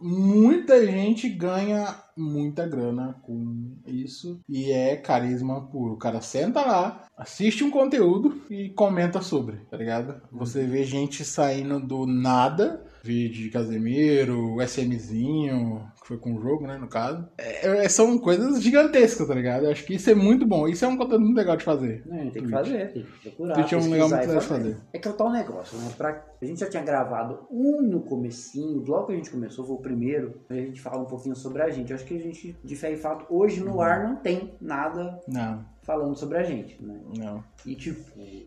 muita 0.00 0.84
gente 0.84 1.28
ganha 1.28 1.96
muita 2.20 2.66
grana 2.66 3.16
com 3.22 3.76
isso 3.86 4.40
e 4.48 4.70
é 4.70 4.96
carisma 4.96 5.66
puro. 5.68 5.94
O 5.94 5.98
cara 5.98 6.20
senta 6.20 6.60
lá, 6.60 7.06
assiste 7.16 7.64
um 7.64 7.70
conteúdo 7.70 8.42
e 8.50 8.68
comenta 8.70 9.22
sobre, 9.22 9.56
tá 9.70 9.76
ligado? 9.76 10.20
Você 10.30 10.66
vê 10.66 10.84
gente 10.84 11.24
saindo 11.24 11.80
do 11.80 12.06
nada, 12.06 12.84
vídeo 13.02 13.42
de 13.44 13.50
Casemiro, 13.50 14.54
o 14.56 14.62
SMzinho, 14.62 15.82
que 16.02 16.08
foi 16.08 16.18
com 16.18 16.34
o 16.34 16.40
jogo, 16.40 16.66
né, 16.66 16.76
no 16.78 16.88
caso. 16.88 17.26
É, 17.38 17.84
é- 17.84 17.88
são 17.88 18.18
coisas 18.18 18.62
gigantescas, 18.62 19.26
tá 19.26 19.34
ligado? 19.34 19.64
Eu 19.64 19.70
acho 19.70 19.84
que 19.84 19.94
isso 19.94 20.10
é 20.10 20.14
muito 20.14 20.46
bom. 20.46 20.68
Isso 20.68 20.84
é 20.84 20.88
um 20.88 20.96
conteúdo 20.96 21.24
muito 21.24 21.36
legal 21.36 21.56
de 21.56 21.64
fazer. 21.64 22.02
Não, 22.06 22.18
tem 22.18 22.30
que 22.30 22.38
Twitch. 22.40 22.50
fazer, 22.50 22.92
tem 22.92 23.02
que 23.04 23.10
procurar. 23.30 23.54
Twitch 23.54 23.72
é 23.72 23.76
um 23.76 23.90
legal 23.90 24.08
muito 24.08 24.20
legal 24.26 24.38
de 24.40 24.46
fazer. 24.46 24.76
É 24.92 24.98
que 24.98 25.08
é 25.08 25.10
o 25.10 25.14
tal 25.14 25.30
negócio, 25.32 25.78
né? 25.78 25.90
Pra... 25.96 26.24
A 26.40 26.44
gente 26.44 26.60
já 26.60 26.68
tinha 26.68 26.82
gravado 26.82 27.46
um 27.50 27.82
no 27.82 28.00
comecinho, 28.00 28.82
logo 28.86 29.06
que 29.06 29.12
a 29.12 29.16
gente 29.16 29.30
começou, 29.30 29.64
foi 29.66 29.76
o 29.76 29.80
primeiro, 29.80 30.40
a 30.48 30.54
gente 30.54 30.80
fala 30.80 31.02
um 31.02 31.06
pouquinho 31.06 31.36
sobre 31.36 31.62
a 31.62 31.70
gente. 31.70 31.90
Eu 31.90 31.96
acho 31.96 32.04
que 32.06 32.16
a 32.16 32.20
gente, 32.20 32.56
de 32.64 32.76
fé 32.76 32.92
e 32.92 32.96
fato, 32.96 33.26
hoje 33.28 33.60
Uhum. 33.62 33.72
no 33.74 33.80
ar 33.80 34.04
não 34.08 34.16
tem 34.16 34.54
nada 34.60 35.18
Não, 35.28 35.64
falando 35.82 36.16
sobre 36.16 36.38
a 36.38 36.42
gente, 36.42 36.82
né? 36.82 36.98
não. 37.16 37.42
E 37.66 37.74
tipo, 37.74 38.00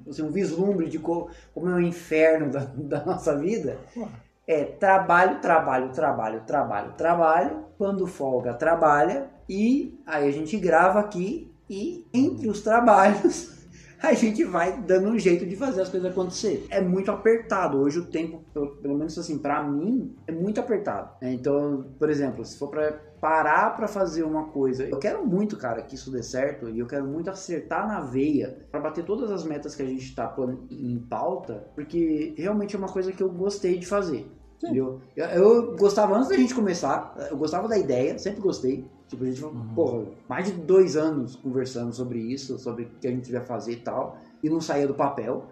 assim, 0.10 0.22
um 0.24 0.32
vislumbre 0.32 0.89
de 0.89 0.98
co- 1.00 1.30
como 1.54 1.70
é 1.70 1.75
o 1.75 1.80
inferno 1.82 2.51
da, 2.51 2.60
da 2.75 3.06
nossa 3.06 3.38
vida 3.38 3.78
Ué. 3.96 4.08
É 4.48 4.64
trabalho, 4.66 5.40
trabalho, 5.40 5.90
trabalho, 5.92 6.42
trabalho, 6.46 6.94
trabalho. 6.98 7.66
Quando 7.78 8.06
folga, 8.08 8.54
trabalha. 8.54 9.30
E 9.48 10.00
aí 10.06 10.28
a 10.28 10.32
gente 10.32 10.58
grava 10.58 11.00
aqui 11.00 11.52
e 11.70 12.06
entre 12.14 12.50
os 12.50 12.62
trabalhos 12.62 13.52
a 14.02 14.14
gente 14.14 14.44
vai 14.44 14.82
dando 14.82 15.10
um 15.10 15.18
jeito 15.18 15.46
de 15.46 15.56
fazer 15.56 15.82
as 15.82 15.90
coisas 15.90 16.12
acontecer. 16.12 16.68
É 16.70 16.82
muito 16.82 17.10
apertado. 17.10 17.78
Hoje 17.78 18.00
o 18.00 18.06
tempo, 18.06 18.44
pelo, 18.54 18.76
pelo 18.78 18.98
menos 18.98 19.18
assim, 19.18 19.38
pra 19.38 19.64
mim, 19.64 20.16
é 20.28 20.32
muito 20.32 20.60
apertado. 20.60 21.12
né? 21.22 21.34
Então, 21.34 21.86
por 21.98 22.10
exemplo, 22.10 22.44
se 22.44 22.58
for 22.58 22.70
pra 22.70 23.00
parar 23.24 23.70
pra 23.77 23.88
fazer 23.88 24.24
uma 24.24 24.50
coisa, 24.50 24.84
eu 24.84 25.00
quero 25.00 25.25
muito, 25.25 25.56
cara, 25.56 25.82
que 25.82 25.96
isso 25.96 26.12
dê 26.12 26.22
certo 26.22 26.68
e 26.68 26.77
eu 26.77 26.86
quero 26.86 27.08
muito 27.08 27.30
acertar 27.30 27.88
na 27.88 28.01
veia 28.01 28.68
pra 28.70 28.82
bater 28.82 29.06
todas 29.06 29.32
as 29.32 29.46
metas 29.46 29.74
que 29.74 29.82
a 29.82 29.86
gente 29.86 30.13
tá 30.13 30.27
pondo 30.27 30.68
em 30.70 31.00
pauta, 31.00 31.65
porque 31.74 32.34
realmente 32.38 32.75
é 32.75 32.77
uma 32.77 32.89
coisa 32.89 33.13
que 33.13 33.24
eu 33.24 33.30
gostei 33.30 33.80
de 33.80 33.86
fazer. 33.86 34.30
Entendeu? 34.62 35.00
Eu, 35.15 35.25
eu 35.27 35.77
gostava 35.77 36.18
antes 36.18 36.27
da 36.27 36.36
gente 36.36 36.53
começar, 36.53 37.15
eu 37.32 37.38
gostava 37.38 37.65
da 37.65 37.77
ideia, 37.77 38.20
sempre 38.20 38.42
gostei. 38.42 38.86
Tipo, 39.08 39.24
a 39.24 39.27
gente 39.27 39.39
falou, 39.39 39.56
porra, 39.74 40.06
mais 40.27 40.48
de 40.48 40.51
dois 40.60 40.98
anos 40.98 41.38
conversando 41.38 41.94
sobre 41.94 42.20
isso, 42.20 42.60
sobre 42.60 42.84
o 42.84 42.89
que 43.00 43.08
a 43.08 43.12
gente 43.12 43.32
ia 43.32 43.39
fazer 43.39 43.72
e 43.72 43.77
tal, 43.77 44.18
e 44.44 44.50
não 44.50 44.60
saía 44.60 44.86
do 44.86 44.96
papel, 44.96 45.46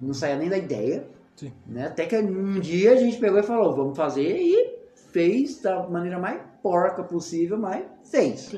não 0.00 0.12
saía 0.12 0.34
nem 0.34 0.48
da 0.48 0.58
ideia. 0.58 1.06
Sim. 1.36 1.52
Né? 1.68 1.86
Até 1.86 2.04
que 2.04 2.16
um 2.16 2.58
dia 2.58 2.94
a 2.94 2.96
gente 2.96 3.16
pegou 3.18 3.38
e 3.38 3.44
falou, 3.44 3.76
vamos 3.76 3.96
fazer, 3.96 4.36
e 4.40 4.81
fez 5.12 5.60
da 5.60 5.86
maneira 5.88 6.18
mais 6.18 6.40
porca 6.62 7.02
possível, 7.04 7.58
mas 7.58 7.84
fez. 8.04 8.52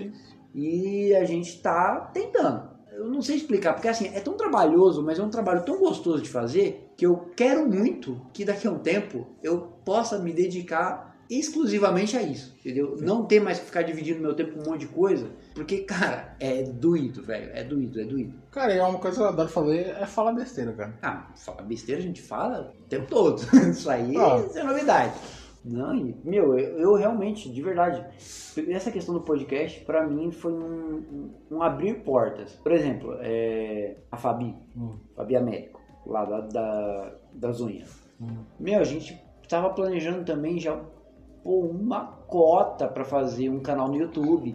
E 0.55 1.15
a 1.15 1.25
gente 1.25 1.61
tá 1.61 2.11
tentando. 2.13 2.73
Eu 2.93 3.09
não 3.11 3.21
sei 3.21 3.37
explicar, 3.37 3.73
porque 3.73 3.89
assim, 3.89 4.07
é 4.15 4.21
tão 4.21 4.35
trabalhoso, 4.37 5.03
mas 5.03 5.19
é 5.19 5.23
um 5.23 5.29
trabalho 5.29 5.65
tão 5.65 5.79
gostoso 5.81 6.23
de 6.23 6.29
fazer 6.29 6.93
que 6.97 7.05
eu 7.05 7.29
quero 7.37 7.69
muito 7.69 8.21
que 8.33 8.45
daqui 8.45 8.69
a 8.69 8.71
um 8.71 8.79
tempo 8.79 9.27
eu 9.43 9.63
possa 9.85 10.17
me 10.21 10.33
dedicar 10.33 11.13
exclusivamente 11.29 12.17
a 12.17 12.23
isso, 12.23 12.55
entendeu? 12.61 12.97
Não 13.01 13.25
ter 13.25 13.41
mais 13.41 13.59
que 13.59 13.65
ficar 13.67 13.83
dividindo 13.83 14.21
meu 14.21 14.35
tempo 14.35 14.53
com 14.53 14.61
um 14.61 14.73
monte 14.73 14.81
de 14.81 14.89
coisa, 14.89 15.27
porque, 15.55 15.79
cara, 15.79 16.37
é 16.39 16.63
doído, 16.63 17.23
velho, 17.23 17.51
é 17.53 17.65
doído, 17.65 18.01
é 18.01 18.05
doído. 18.05 18.35
Cara, 18.53 18.75
e 18.75 18.79
é 18.79 18.85
uma 18.85 18.99
coisa 18.99 19.17
que 19.17 19.23
eu 19.23 19.29
adoro 19.29 19.49
fazer 19.49 19.87
é 19.99 20.07
falar 20.07 20.33
besteira, 20.33 20.73
cara. 20.75 20.95
Ah, 21.03 21.33
falar 21.35 21.63
besteira 21.63 22.01
a 22.01 22.05
gente 22.05 22.23
fala 22.23 22.73
o 22.79 22.85
tempo 22.85 23.07
todo, 23.09 23.43
isso 23.71 23.91
aí 23.91 24.15
Ah. 24.17 24.45
é 24.55 24.63
novidade. 24.63 25.15
Não, 25.65 25.95
e, 25.97 26.15
meu, 26.23 26.59
eu, 26.59 26.79
eu 26.79 26.95
realmente, 26.95 27.51
de 27.51 27.63
verdade, 27.63 28.05
essa 28.69 28.91
questão 28.91 29.15
do 29.15 29.23
podcast, 29.23 29.81
pra 29.85 30.07
mim, 30.07 30.31
foi 30.31 30.53
um, 30.53 31.31
um- 31.51 31.63
abrir 31.63 32.03
portas. 32.05 32.53
Por 32.57 32.71
exemplo, 32.73 33.17
é, 33.21 33.97
a 34.13 34.17
Fabi, 34.17 34.55
Hum. 34.77 34.99
Fabi 35.17 35.35
Américo, 35.37 35.81
lá 36.07 36.25
da, 36.27 36.41
da- 36.43 37.15
das 37.33 37.61
unhas. 37.61 37.99
Hum. 38.21 38.45
Meu, 38.61 38.79
a 38.79 38.85
gente 38.85 39.19
tava 39.49 39.71
planejando 39.71 40.23
também 40.25 40.59
já 40.59 40.79
pô, 41.43 41.61
uma 41.61 42.05
cota 42.27 42.87
pra 42.87 43.05
fazer 43.05 43.49
um 43.49 43.61
canal 43.61 43.89
no 43.89 43.97
YouTube. 43.97 44.55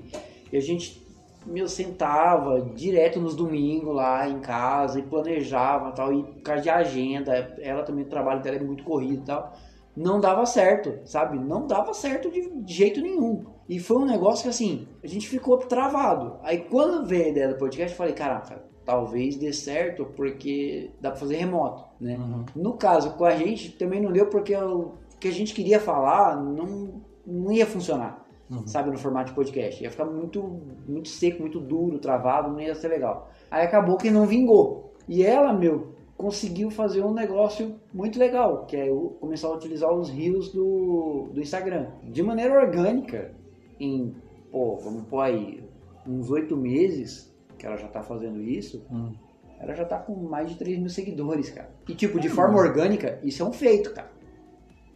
E 0.52 0.58
a 0.58 0.62
gente, 0.62 1.06
meu, 1.46 1.68
sentava 1.68 2.62
direto 2.62 3.20
nos 3.20 3.36
domingos 3.36 3.96
lá 3.96 4.28
em 4.30 4.40
casa 4.40 5.00
e 5.00 5.04
planejava 5.04 5.92
tal. 5.92 6.14
E 6.14 6.24
por 6.24 6.42
causa 6.44 6.62
de 6.62 6.70
agenda, 6.70 7.34
ela 7.62 7.82
também, 7.84 8.04
o 8.06 8.10
trabalho 8.10 8.42
dela 8.44 8.58
é 8.58 8.64
muito 8.64 8.84
corrido 8.84 9.24
e 9.24 9.26
tal. 9.26 9.54
Não 10.02 10.20
dava 10.20 10.46
certo, 10.46 11.00
sabe? 11.06 11.38
Não 11.38 11.68
dava 11.68 11.94
certo 11.94 12.32
de 12.32 12.50
de 12.50 12.74
jeito 12.74 13.02
nenhum. 13.02 13.46
E 13.68 13.80
foi 13.80 13.98
um 13.98 14.06
negócio 14.06 14.44
que 14.44 14.50
assim, 14.50 14.88
a 15.04 15.08
gente 15.08 15.28
ficou 15.28 15.58
travado. 15.58 16.38
Aí 16.42 16.60
quando 16.60 17.06
veio 17.06 17.26
a 17.26 17.30
ideia 17.30 17.48
do 17.50 17.58
podcast, 17.58 17.92
eu 17.92 17.98
falei, 17.98 18.14
caraca, 18.14 18.64
talvez 18.86 19.36
dê 19.36 19.52
certo 19.52 20.06
porque 20.16 20.92
dá 21.02 21.12
pra 21.12 21.20
fazer 21.20 21.36
remoto, 21.36 21.84
né? 22.00 22.18
Uhum. 22.18 22.46
No 22.56 22.74
caso, 22.78 23.12
com 23.16 23.26
a 23.26 23.36
gente 23.36 23.74
também 23.74 24.02
não 24.02 24.12
deu 24.12 24.28
porque 24.28 24.56
o 24.56 24.94
que 25.20 25.28
a 25.28 25.32
gente 25.34 25.54
queria 25.54 25.80
falar 25.80 26.42
não, 26.42 27.02
não 27.28 27.52
ia 27.52 27.66
funcionar, 27.66 28.26
Uhum. 28.50 28.66
sabe, 28.66 28.90
no 28.90 28.98
formato 28.98 29.30
de 29.30 29.36
podcast. 29.36 29.84
Ia 29.84 29.92
ficar 29.92 30.06
muito, 30.06 30.42
muito 30.88 31.10
seco, 31.10 31.42
muito 31.42 31.60
duro, 31.60 32.00
travado, 32.00 32.50
não 32.52 32.60
ia 32.60 32.74
ser 32.74 32.88
legal. 32.88 33.30
Aí 33.52 33.64
acabou 33.66 33.98
que 33.98 34.10
não 34.10 34.26
vingou. 34.26 34.94
E 35.08 35.24
ela, 35.24 35.54
meu, 35.54 35.94
conseguiu 36.24 36.70
fazer 36.70 37.02
um 37.02 37.14
negócio 37.14 37.76
muito 37.94 38.20
legal, 38.20 38.66
que 38.66 38.76
é 38.76 38.92
o- 38.92 39.12
começar 39.22 39.48
a 39.48 39.54
utilizar 39.56 39.90
os 39.94 40.10
rios 40.10 40.52
do, 40.52 41.30
do 41.34 41.40
Instagram. 41.40 41.88
De 42.04 42.22
maneira 42.22 42.60
orgânica, 42.60 43.32
em, 43.80 44.14
pô, 44.52 44.76
vamos 44.76 45.04
pôr 45.08 45.22
aí, 45.22 45.64
uns 46.06 46.30
oito 46.30 46.58
meses 46.58 47.34
que 47.58 47.66
ela 47.66 47.78
já 47.78 47.88
tá 47.88 48.04
fazendo 48.04 48.42
isso, 48.42 48.86
Hum. 48.92 49.14
ela 49.62 49.74
já 49.74 49.86
tá 49.86 49.98
com 49.98 50.14
mais 50.14 50.50
de 50.50 50.58
3 50.58 50.78
mil 50.78 50.90
seguidores, 50.90 51.52
cara. 51.52 51.72
E 51.88 51.96
tipo, 51.96 52.20
de 52.20 52.28
forma 52.28 52.58
orgânica, 52.60 53.18
isso 53.24 53.42
é 53.42 53.46
um 53.46 53.54
feito, 53.54 53.94
cara. 53.94 54.12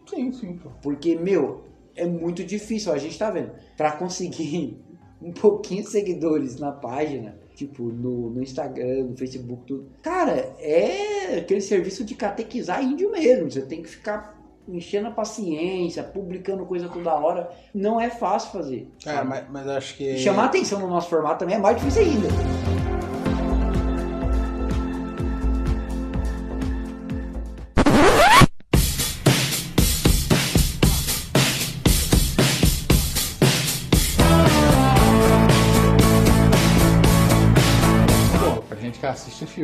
Sim, 0.06 0.30
sim, 0.34 0.58
pô. 0.58 0.72
Porque, 0.82 1.16
meu, 1.16 1.62
é 1.96 2.06
muito 2.06 2.44
difícil, 2.44 2.92
a 2.92 2.98
gente 2.98 3.18
tá 3.18 3.30
vendo. 3.32 3.52
Pra 3.78 3.94
conseguir 3.94 4.78
um 5.22 5.32
pouquinho 5.32 5.84
de 5.84 5.90
seguidores 5.90 6.60
na 6.60 6.74
página, 6.74 7.38
tipo, 7.56 7.84
no, 7.84 8.30
no 8.30 8.42
Instagram, 8.42 9.06
no 9.06 9.18
Facebook, 9.18 9.64
tudo. 9.66 9.90
Cara, 10.02 10.54
é 10.60 11.38
aquele 11.38 11.62
serviço 11.62 12.04
de 12.04 12.16
catequizar 12.16 12.84
índio 12.84 13.12
mesmo. 13.12 13.50
Você 13.50 13.62
tem 13.62 13.82
que 13.82 13.90
ficar 13.90 14.42
enchendo 14.68 15.08
a 15.08 15.12
paciência, 15.12 16.04
publicando 16.04 16.66
coisa 16.66 16.88
toda 16.88 17.14
hora. 17.14 17.50
Não 17.74 18.00
é 18.00 18.10
fácil 18.10 18.52
fazer. 18.52 18.88
Cara, 19.04 19.18
sabe? 19.18 19.30
mas, 19.30 19.46
mas 19.50 19.68
acho 19.68 19.98
que. 19.98 20.18
Chamar 20.18 20.46
atenção 20.46 20.80
no 20.80 20.88
nosso 20.88 21.10
formato 21.10 21.40
também 21.40 21.56
é 21.56 21.60
mais 21.60 21.78
difícil 21.78 22.04
ainda. 22.04 22.83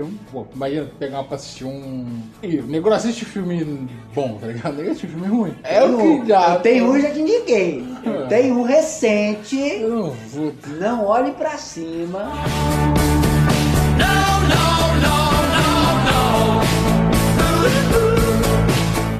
Filme, 0.09 0.19
pô, 0.31 0.45
imagina 0.53 0.87
pegar 0.97 1.23
pra 1.23 1.35
assistir 1.35 1.65
um. 1.65 2.05
Ih, 2.43 2.59
o 2.59 2.67
nego 2.67 2.89
não 2.89 2.95
assiste 2.97 3.25
filme 3.25 3.87
bom, 4.13 4.37
tá 4.39 4.47
ligado? 4.47 4.73
O 4.73 4.77
nego 4.77 4.89
assiste 4.91 5.07
filme 5.07 5.27
ruim. 5.27 5.55
É 5.63 5.83
o 5.83 5.97
que 6.21 6.27
já. 6.27 6.53
Eu 6.55 6.59
tenho 6.61 6.91
um 6.91 6.99
já 6.99 7.11
te 7.11 7.19
indiquei. 7.21 7.83
Eu 8.05 8.27
tenho 8.27 8.55
um 8.59 8.63
recente. 8.63 9.57
Eu 9.59 9.89
não 9.89 10.09
vou. 10.11 10.53
Não 10.79 11.05
olhe 11.05 11.31
pra 11.31 11.57
cima. 11.57 12.31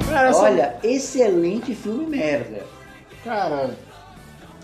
Cara, 0.08 0.28
essa- 0.28 0.42
Olha, 0.42 0.74
excelente 0.82 1.74
filme 1.74 2.06
merda. 2.06 2.64
Cara, 3.24 3.70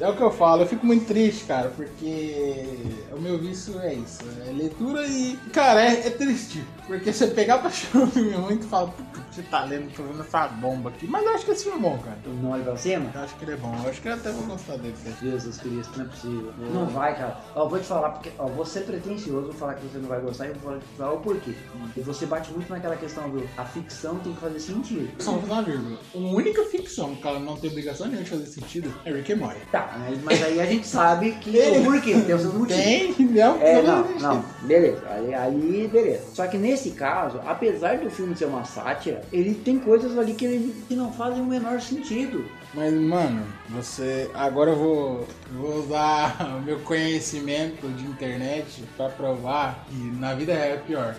é 0.00 0.08
o 0.08 0.16
que 0.16 0.22
eu 0.22 0.30
falo, 0.30 0.62
eu 0.62 0.66
fico 0.66 0.84
muito 0.84 1.06
triste, 1.06 1.44
cara, 1.44 1.70
porque 1.70 2.76
o 3.12 3.20
meu 3.20 3.38
vício 3.38 3.78
é 3.80 3.94
isso, 3.94 4.20
é 4.46 4.52
leitura 4.52 5.06
e. 5.06 5.36
Cara, 5.52 5.82
é, 5.82 6.06
é 6.06 6.10
triste. 6.10 6.62
Porque 6.86 7.12
você 7.12 7.26
pegar 7.28 7.58
pra 7.58 7.68
achar 7.68 7.98
um 7.98 8.06
filme 8.06 8.32
ruim 8.32 8.54
e 8.54 8.58
tu 8.58 8.66
fala, 8.66 8.88
puta, 8.88 9.20
você 9.30 9.42
tá 9.42 9.64
lendo, 9.64 9.92
tô 9.92 10.02
vendo 10.02 10.20
essa 10.20 10.46
bomba 10.48 10.90
aqui. 10.90 11.06
Mas 11.06 11.24
eu 11.24 11.34
acho 11.34 11.44
que 11.44 11.50
esse 11.50 11.64
filme 11.64 11.78
é 11.78 11.82
bom, 11.82 11.98
cara. 11.98 12.16
Não 12.26 12.50
olhe 12.50 12.62
pra 12.62 12.76
cima? 12.76 13.10
Eu 13.14 13.20
acho 13.22 13.34
que 13.36 13.44
ele 13.44 13.52
é 13.52 13.56
bom, 13.56 13.74
eu 13.82 13.90
acho 13.90 14.00
que 14.00 14.08
eu 14.08 14.14
até 14.14 14.30
vou 14.30 14.44
gostar 14.44 14.76
dele, 14.76 14.94
cara. 15.02 15.16
Jesus 15.20 15.58
Cristo, 15.58 15.98
não 15.98 16.04
é 16.04 16.08
possível. 16.08 16.54
Não 16.72 16.86
vai, 16.86 17.16
cara. 17.16 17.40
Ó, 17.54 17.68
vou 17.68 17.78
te 17.78 17.86
falar, 17.86 18.10
porque 18.10 18.30
ó, 18.38 18.46
vou 18.46 18.64
ser 18.64 18.80
pretencioso, 18.82 19.46
vou 19.46 19.54
falar 19.54 19.74
que 19.74 19.86
você 19.86 19.98
não 19.98 20.08
vai 20.08 20.20
gostar 20.20 20.46
e 20.46 20.52
vou 20.52 20.78
falar 20.96 21.12
o 21.12 21.20
porquê. 21.20 21.52
E 21.96 22.00
você 22.00 22.26
bate 22.26 22.52
muito 22.52 22.70
naquela 22.70 22.96
questão 22.96 23.28
do 23.30 23.46
a 23.56 23.64
ficção 23.64 24.18
tem 24.18 24.32
que 24.34 24.40
fazer 24.40 24.60
sentido. 24.60 25.10
Só 25.18 25.32
uma 25.32 25.62
vírgula. 25.62 25.98
A 26.14 26.18
única 26.18 26.62
ficção 26.64 27.14
que 27.14 27.26
ela 27.26 27.40
não 27.40 27.56
tem 27.56 27.70
obrigação 27.70 28.06
nenhuma 28.06 28.24
de 28.24 28.30
fazer 28.30 28.46
sentido 28.46 28.92
é 29.04 29.12
Rick 29.12 29.32
and 29.32 29.36
Morty. 29.36 29.60
Tá, 29.72 29.85
mas, 29.98 30.22
mas 30.22 30.42
aí 30.42 30.60
a 30.60 30.66
gente 30.66 30.86
sabe 30.86 31.32
que 31.32 31.50
o 31.58 31.84
porquê, 31.84 32.12
tem 32.20 32.34
os 32.34 32.42
seus 32.42 32.54
motivos. 32.54 32.82
Tem, 32.82 33.14
não, 33.18 33.60
É, 33.62 33.82
não, 33.82 34.08
não, 34.18 34.44
beleza, 34.62 35.02
aí, 35.10 35.34
aí 35.34 35.90
beleza. 35.92 36.24
Só 36.34 36.46
que 36.46 36.56
nesse 36.58 36.90
caso, 36.90 37.40
apesar 37.46 37.98
do 37.98 38.10
filme 38.10 38.36
ser 38.36 38.46
uma 38.46 38.64
sátira, 38.64 39.22
ele 39.32 39.54
tem 39.54 39.78
coisas 39.78 40.18
ali 40.18 40.34
que, 40.34 40.44
ele, 40.44 40.84
que 40.88 40.94
não 40.94 41.12
fazem 41.12 41.40
o 41.42 41.46
menor 41.46 41.80
sentido. 41.80 42.44
Mas, 42.74 42.92
mano, 42.92 43.42
você. 43.70 44.30
Agora 44.34 44.70
eu 44.70 44.76
vou, 44.76 45.26
vou 45.52 45.76
usar 45.84 46.36
o 46.58 46.62
meu 46.62 46.78
conhecimento 46.80 47.88
de 47.88 48.04
internet 48.04 48.84
pra 48.96 49.08
provar 49.08 49.86
que 49.88 49.96
na 50.18 50.34
vida 50.34 50.52
real 50.54 50.74
é 50.74 50.76
pior. 50.76 51.14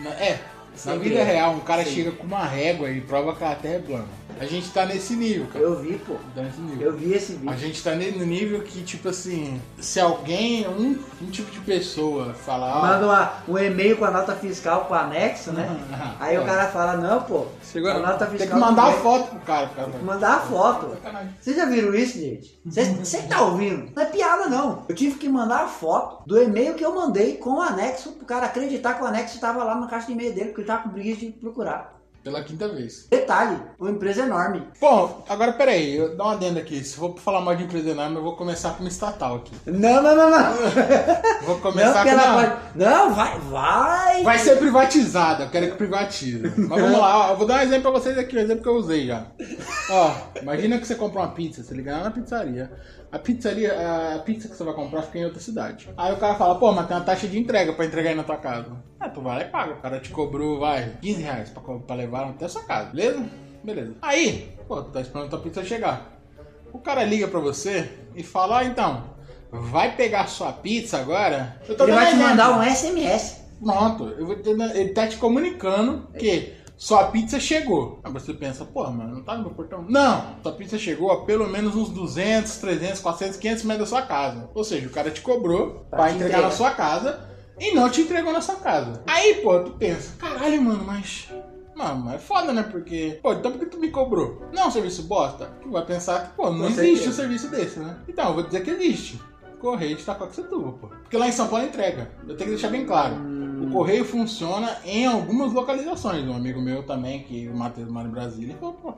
Na- 0.00 0.10
é, 0.10 0.38
na 0.84 0.96
vida 0.96 1.20
é. 1.20 1.24
real, 1.24 1.52
um 1.52 1.60
cara 1.60 1.84
Sim. 1.84 1.90
chega 1.94 2.12
com 2.12 2.26
uma 2.26 2.44
régua 2.44 2.90
e 2.90 3.00
prova 3.00 3.34
que 3.34 3.44
a 3.44 3.54
terra 3.54 3.74
é 3.74 3.78
plana. 3.78 4.08
A 4.42 4.46
gente 4.46 4.70
tá 4.72 4.84
nesse 4.84 5.14
nível, 5.14 5.46
cara. 5.52 5.64
Eu 5.64 5.76
vi, 5.80 5.96
pô. 5.98 6.14
Tá 6.34 6.42
nesse 6.42 6.60
nível. 6.60 6.88
Eu 6.88 6.96
vi 6.96 7.12
esse 7.12 7.34
vídeo. 7.34 7.48
A 7.50 7.54
gente 7.56 7.80
tá 7.80 7.94
no 7.94 8.26
nível 8.26 8.60
que, 8.62 8.82
tipo 8.82 9.08
assim, 9.08 9.62
se 9.78 10.00
alguém, 10.00 10.66
um, 10.66 10.98
um 11.22 11.30
tipo 11.30 11.48
de 11.52 11.60
pessoa 11.60 12.34
falar. 12.34 12.78
ó, 12.78 12.80
Manda 12.82 13.06
uma- 13.06 13.32
um 13.46 13.56
e-mail 13.56 13.96
com 13.96 14.04
a 14.04 14.10
nota 14.10 14.34
fiscal 14.34 14.86
com 14.86 14.94
anexo, 14.94 15.52
né? 15.52 15.68
Aí 16.18 16.36
o 16.36 16.44
cara 16.44 16.66
fala, 16.66 16.96
não, 16.96 17.22
pô, 17.22 17.46
Chegou, 17.62 17.88
a 17.92 18.00
nota 18.00 18.26
tem 18.26 18.36
fiscal. 18.36 18.58
que 18.58 18.64
mandar 18.66 18.88
a 18.88 18.92
foto 18.94 19.30
pro 19.30 19.38
cara, 19.42 19.66
cara. 19.68 19.88
Tem 19.90 20.00
que 20.00 20.04
mandar 20.04 20.34
a 20.34 20.40
foto. 20.40 20.90
Sacanagem. 20.90 21.34
Vocês 21.40 21.56
já 21.56 21.64
viram 21.66 21.94
isso, 21.94 22.18
gente? 22.18 22.60
Você 22.66 23.22
tá 23.30 23.42
ouvindo? 23.42 23.92
Não 23.94 24.02
é 24.02 24.06
piada, 24.06 24.48
não. 24.48 24.82
Eu 24.88 24.94
tive 24.96 25.18
que 25.20 25.28
mandar 25.28 25.62
a 25.64 25.68
foto 25.68 26.26
do 26.26 26.42
e-mail 26.42 26.74
que 26.74 26.84
eu 26.84 26.92
mandei 26.92 27.36
com 27.36 27.50
o 27.58 27.60
anexo 27.62 28.10
pro 28.12 28.26
cara 28.26 28.46
acreditar 28.46 28.94
que 28.94 29.04
o 29.04 29.06
anexo 29.06 29.38
tava 29.38 29.62
lá 29.62 29.76
na 29.76 29.86
caixa 29.86 30.08
de 30.08 30.14
e-mail 30.14 30.32
dele, 30.34 30.46
porque 30.46 30.62
ele 30.62 30.66
tava 30.66 30.82
com 30.82 30.88
preguiça 30.88 31.20
de 31.20 31.30
procurar. 31.30 32.01
Pela 32.22 32.42
quinta 32.44 32.68
vez. 32.68 33.08
Detalhe, 33.10 33.58
uma 33.80 33.90
empresa 33.90 34.22
enorme. 34.22 34.62
Bom, 34.80 35.24
agora 35.28 35.52
peraí, 35.54 35.96
eu 35.96 36.16
dou 36.16 36.26
uma 36.26 36.34
adenda 36.34 36.60
aqui. 36.60 36.82
Se 36.84 36.94
for 36.94 37.18
falar 37.18 37.40
mal 37.40 37.56
de 37.56 37.64
empresa 37.64 37.90
enorme, 37.90 38.16
eu 38.16 38.22
vou 38.22 38.36
começar 38.36 38.70
com 38.74 38.80
uma 38.84 38.88
estatal 38.88 39.36
aqui. 39.36 39.52
Não, 39.66 40.00
não, 40.00 40.14
não, 40.14 40.30
não. 40.30 40.52
Vou 41.42 41.56
Não, 41.56 41.60
começar 41.60 42.04
porque 42.04 42.14
com 42.14 42.20
ela 42.20 42.32
uma... 42.32 42.42
pode. 42.42 42.78
Não, 42.78 43.14
vai, 43.14 43.38
vai. 43.40 44.22
Vai 44.22 44.38
ser 44.38 44.56
privatizada, 44.58 45.44
eu 45.44 45.50
quero 45.50 45.72
que 45.72 45.76
privatize. 45.76 46.52
Mas 46.56 46.80
vamos 46.80 46.98
lá, 46.98 47.28
ó, 47.28 47.32
eu 47.32 47.36
vou 47.36 47.46
dar 47.46 47.58
um 47.58 47.62
exemplo 47.62 47.90
pra 47.90 48.00
vocês 48.00 48.16
aqui, 48.16 48.36
um 48.36 48.40
exemplo 48.40 48.62
que 48.62 48.68
eu 48.68 48.76
usei 48.76 49.06
já. 49.08 49.26
Ó, 49.90 50.14
imagina 50.40 50.78
que 50.78 50.86
você 50.86 50.94
comprou 50.94 51.24
uma 51.24 51.32
pizza, 51.32 51.64
você 51.64 51.74
liga 51.74 51.98
na 51.98 52.10
pizzaria. 52.12 52.70
A 53.12 53.18
pizzaria, 53.18 53.72
a 54.14 54.18
pizza 54.20 54.48
que 54.48 54.56
você 54.56 54.64
vai 54.64 54.72
comprar 54.72 55.02
fica 55.02 55.18
em 55.18 55.24
outra 55.26 55.38
cidade. 55.38 55.88
Aí 55.96 56.12
o 56.14 56.16
cara 56.16 56.34
fala, 56.34 56.54
pô, 56.58 56.72
mas 56.72 56.86
tem 56.88 56.96
uma 56.96 57.04
taxa 57.04 57.28
de 57.28 57.38
entrega 57.38 57.74
pra 57.74 57.84
entregar 57.84 58.08
aí 58.10 58.16
na 58.16 58.22
tua 58.24 58.38
casa. 58.38 58.72
Ah, 58.98 59.08
tu 59.10 59.20
vai 59.20 59.36
lá 59.36 59.42
e 59.42 59.50
paga. 59.50 59.74
O 59.74 59.80
cara 59.82 60.00
te 60.00 60.08
cobrou, 60.08 60.58
vai, 60.58 60.94
15 61.02 61.20
reais 61.22 61.50
pra, 61.50 61.62
pra 61.62 61.94
levar 61.96 62.30
até 62.30 62.46
a 62.46 62.48
sua 62.48 62.62
casa, 62.62 62.88
beleza? 62.90 63.22
Beleza. 63.62 63.94
Aí, 64.00 64.56
pô, 64.66 64.82
tu 64.82 64.90
tá 64.90 65.00
esperando 65.02 65.26
a 65.26 65.28
tua 65.28 65.40
pizza 65.40 65.62
chegar. 65.62 66.10
O 66.72 66.78
cara 66.78 67.04
liga 67.04 67.28
pra 67.28 67.38
você 67.38 67.90
e 68.14 68.22
fala, 68.22 68.56
ó, 68.56 68.62
então, 68.62 69.04
vai 69.52 69.94
pegar 69.94 70.26
sua 70.26 70.50
pizza 70.52 70.98
agora? 70.98 71.60
Eu 71.68 71.76
tô 71.76 71.84
Ele 71.84 71.92
vai 71.92 72.08
te 72.10 72.16
mandar 72.16 72.58
um 72.58 72.62
SMS. 72.62 73.42
Pronto, 73.62 74.08
eu 74.18 74.26
vou 74.26 74.36
te- 74.36 74.48
ele 74.50 74.94
tá 74.94 75.06
te 75.06 75.18
comunicando 75.18 76.08
que 76.18 76.54
sua 76.82 77.04
pizza 77.04 77.38
chegou. 77.38 78.00
Aí 78.02 78.12
você 78.12 78.34
pensa, 78.34 78.64
pô, 78.64 78.82
mano, 78.90 79.14
não 79.14 79.22
tá 79.22 79.36
no 79.36 79.42
meu 79.42 79.52
portão? 79.52 79.84
Não, 79.88 80.34
sua 80.42 80.50
pizza 80.50 80.76
chegou 80.76 81.12
a 81.12 81.24
pelo 81.24 81.48
menos 81.48 81.76
uns 81.76 81.90
200, 81.90 82.56
300, 82.56 83.00
400, 83.00 83.36
500 83.36 83.62
metros 83.64 83.88
da 83.90 83.96
sua 83.96 84.04
casa. 84.04 84.50
Ou 84.52 84.64
seja, 84.64 84.88
o 84.88 84.90
cara 84.90 85.08
te 85.08 85.20
cobrou 85.20 85.86
Pra 85.88 85.98
pra 85.98 86.08
te 86.08 86.14
entregar 86.16 86.38
entregar. 86.38 86.42
na 86.42 86.50
sua 86.50 86.72
casa 86.72 87.20
e 87.60 87.72
não 87.72 87.88
te 87.88 88.00
entregou 88.00 88.32
na 88.32 88.40
sua 88.40 88.56
casa. 88.56 89.00
Aí, 89.06 89.34
pô, 89.34 89.60
tu 89.60 89.70
pensa, 89.78 90.16
caralho, 90.18 90.60
mano, 90.60 90.82
mas 90.84 91.28
Mano, 91.76 92.12
é 92.12 92.18
foda, 92.18 92.52
né? 92.52 92.64
Porque, 92.64 93.18
pô, 93.22 93.32
então 93.32 93.52
por 93.52 93.60
que 93.60 93.66
tu 93.66 93.78
me 93.78 93.88
cobrou? 93.88 94.42
Não 94.52 94.64
é 94.64 94.66
um 94.66 94.70
serviço 94.70 95.04
bosta? 95.04 95.46
Tu 95.62 95.70
vai 95.70 95.84
pensar 95.86 96.26
que, 96.26 96.36
pô, 96.36 96.50
não 96.50 96.58
Com 96.58 96.66
existe 96.66 96.84
certeza. 97.04 97.10
um 97.10 97.12
serviço 97.12 97.48
desse, 97.48 97.78
né? 97.78 97.96
Então, 98.08 98.26
eu 98.28 98.34
vou 98.34 98.42
dizer 98.42 98.62
que 98.62 98.70
existe. 98.70 99.18
Correio 99.60 99.94
de 99.96 100.02
Itacoaxetuba, 100.02 100.72
pô. 100.72 100.88
Porque 100.88 101.16
lá 101.16 101.28
em 101.28 101.32
São 101.32 101.46
Paulo 101.46 101.64
entrega. 101.64 102.10
Eu 102.22 102.36
tenho 102.36 102.50
que 102.50 102.56
deixar 102.56 102.68
bem 102.68 102.84
claro. 102.84 103.14
O 103.72 103.76
correio 103.76 104.04
funciona 104.04 104.76
em 104.84 105.06
algumas 105.06 105.50
localizações. 105.50 106.28
Um 106.28 106.36
amigo 106.36 106.60
meu 106.60 106.82
também, 106.82 107.22
que 107.22 107.48
o 107.48 107.56
Matheus 107.56 107.88
mora 107.88 108.06
em 108.06 108.10
Brasília, 108.10 108.54
falou, 108.60 108.74
pô, 108.74 108.94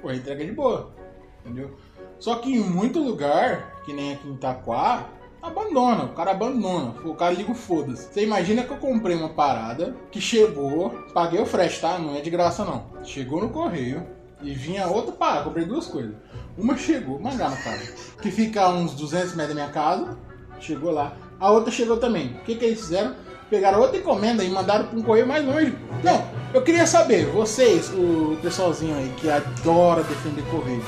correio 0.00 0.20
entrega 0.20 0.44
de 0.44 0.52
boa. 0.52 0.94
Entendeu? 1.40 1.76
Só 2.20 2.36
que 2.36 2.54
em 2.54 2.60
muito 2.60 3.00
lugar, 3.00 3.82
que 3.84 3.92
nem 3.92 4.12
aqui 4.12 4.28
em 4.28 4.34
Itaquá, 4.34 5.08
abandona. 5.42 6.04
O 6.04 6.10
cara 6.10 6.30
abandona. 6.30 6.94
O 7.04 7.16
cara 7.16 7.32
liga 7.32 7.50
o 7.50 7.54
foda-se. 7.56 8.12
Você 8.12 8.22
imagina 8.22 8.62
que 8.62 8.70
eu 8.70 8.76
comprei 8.76 9.16
uma 9.16 9.30
parada 9.30 9.96
que 10.12 10.20
chegou, 10.20 10.90
paguei 11.12 11.40
o 11.40 11.46
frete, 11.46 11.80
tá? 11.80 11.98
Não 11.98 12.14
é 12.14 12.20
de 12.20 12.30
graça 12.30 12.64
não. 12.64 12.84
Chegou 13.02 13.40
no 13.40 13.48
correio 13.48 14.06
e 14.40 14.54
vinha 14.54 14.86
outra 14.86 15.10
parada. 15.10 15.42
Comprei 15.42 15.64
duas 15.64 15.88
coisas. 15.88 16.14
Uma 16.56 16.76
chegou, 16.76 17.18
mangá 17.18 17.50
no 17.50 17.56
cara, 17.56 17.80
que 18.22 18.30
fica 18.30 18.62
a 18.62 18.68
uns 18.70 18.94
200 18.94 19.34
metros 19.34 19.48
da 19.48 19.62
minha 19.62 19.74
casa. 19.74 20.16
Chegou 20.60 20.92
lá. 20.92 21.12
A 21.40 21.50
outra 21.50 21.72
chegou 21.72 21.96
também. 21.96 22.34
O 22.34 22.44
que, 22.44 22.54
que 22.54 22.64
eles 22.64 22.78
fizeram? 22.78 23.16
Pegaram 23.52 23.80
outra 23.80 23.98
encomenda 23.98 24.42
e 24.42 24.48
mandaram 24.48 24.86
para 24.86 24.98
um 24.98 25.02
correio 25.02 25.26
mais 25.26 25.44
longe. 25.44 25.76
Não, 26.02 26.24
eu 26.54 26.62
queria 26.62 26.86
saber, 26.86 27.26
vocês, 27.26 27.90
o 27.90 28.38
pessoalzinho 28.40 28.96
aí 28.96 29.12
que 29.18 29.28
adora 29.30 30.02
defender 30.04 30.42
correio, 30.50 30.82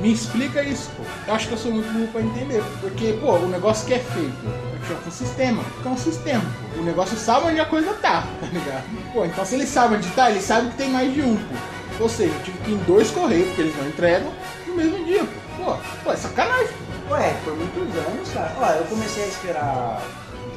me 0.00 0.12
explica 0.12 0.62
isso, 0.62 0.90
pô. 0.98 1.02
Eu 1.26 1.34
acho 1.34 1.48
que 1.48 1.54
eu 1.54 1.58
sou 1.58 1.72
muito 1.72 1.90
burro 1.90 2.08
pra 2.08 2.20
entender. 2.20 2.62
Porque, 2.82 3.14
pô, 3.22 3.36
o 3.36 3.48
negócio 3.48 3.86
que 3.86 3.94
é 3.94 3.98
feito 4.00 4.36
é 4.44 5.08
um 5.08 5.10
sistema. 5.10 5.64
É 5.82 5.88
um 5.88 5.96
sistema. 5.96 6.44
O 6.76 6.82
negócio 6.82 7.16
sabe 7.16 7.46
onde 7.46 7.58
a 7.58 7.64
coisa 7.64 7.94
tá, 7.94 8.26
tá 8.38 8.46
ligado? 8.52 8.84
Pô, 9.14 9.24
então 9.24 9.42
se 9.42 9.54
ele 9.54 9.66
sabe 9.66 9.94
onde 9.94 10.10
tá, 10.10 10.30
ele 10.30 10.42
sabe 10.42 10.68
que 10.68 10.76
tem 10.76 10.90
mais 10.90 11.14
de 11.14 11.22
um, 11.22 11.36
pô. 11.36 12.02
Ou 12.02 12.08
seja, 12.10 12.34
eu 12.34 12.42
tive 12.42 12.58
que 12.58 12.70
ir 12.70 12.74
em 12.74 12.84
dois 12.84 13.10
correios, 13.10 13.46
porque 13.46 13.62
eles 13.62 13.76
não 13.78 13.88
entregam 13.88 14.30
no 14.66 14.74
mesmo 14.74 15.02
dia, 15.06 15.24
pô. 15.56 15.64
Pô, 15.64 15.76
pô 16.04 16.12
é 16.12 16.16
sacanagem. 16.16 16.74
Ué, 17.08 17.34
por 17.42 17.56
muitos 17.56 17.96
anos, 17.96 18.28
cara. 18.34 18.54
Ó, 18.60 18.70
eu 18.72 18.84
comecei 18.84 19.24
a 19.24 19.26
esperar 19.26 20.02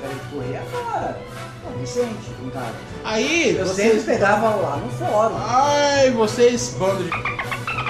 entrega 0.03 0.13
de 0.13 0.29
correio 0.29 0.62
agora. 0.62 1.20
Em 1.65 2.50
casa. 2.50 2.74
Aí, 3.03 3.55
Eu 3.55 3.65
vocês... 3.65 3.93
sempre 3.93 4.13
pegava 4.13 4.50
lá 4.55 4.77
no 4.77 4.89
fórum. 4.91 5.36
Ai, 5.38 6.12
vocês, 6.12 6.75
bando 6.77 7.03
de. 7.03 7.10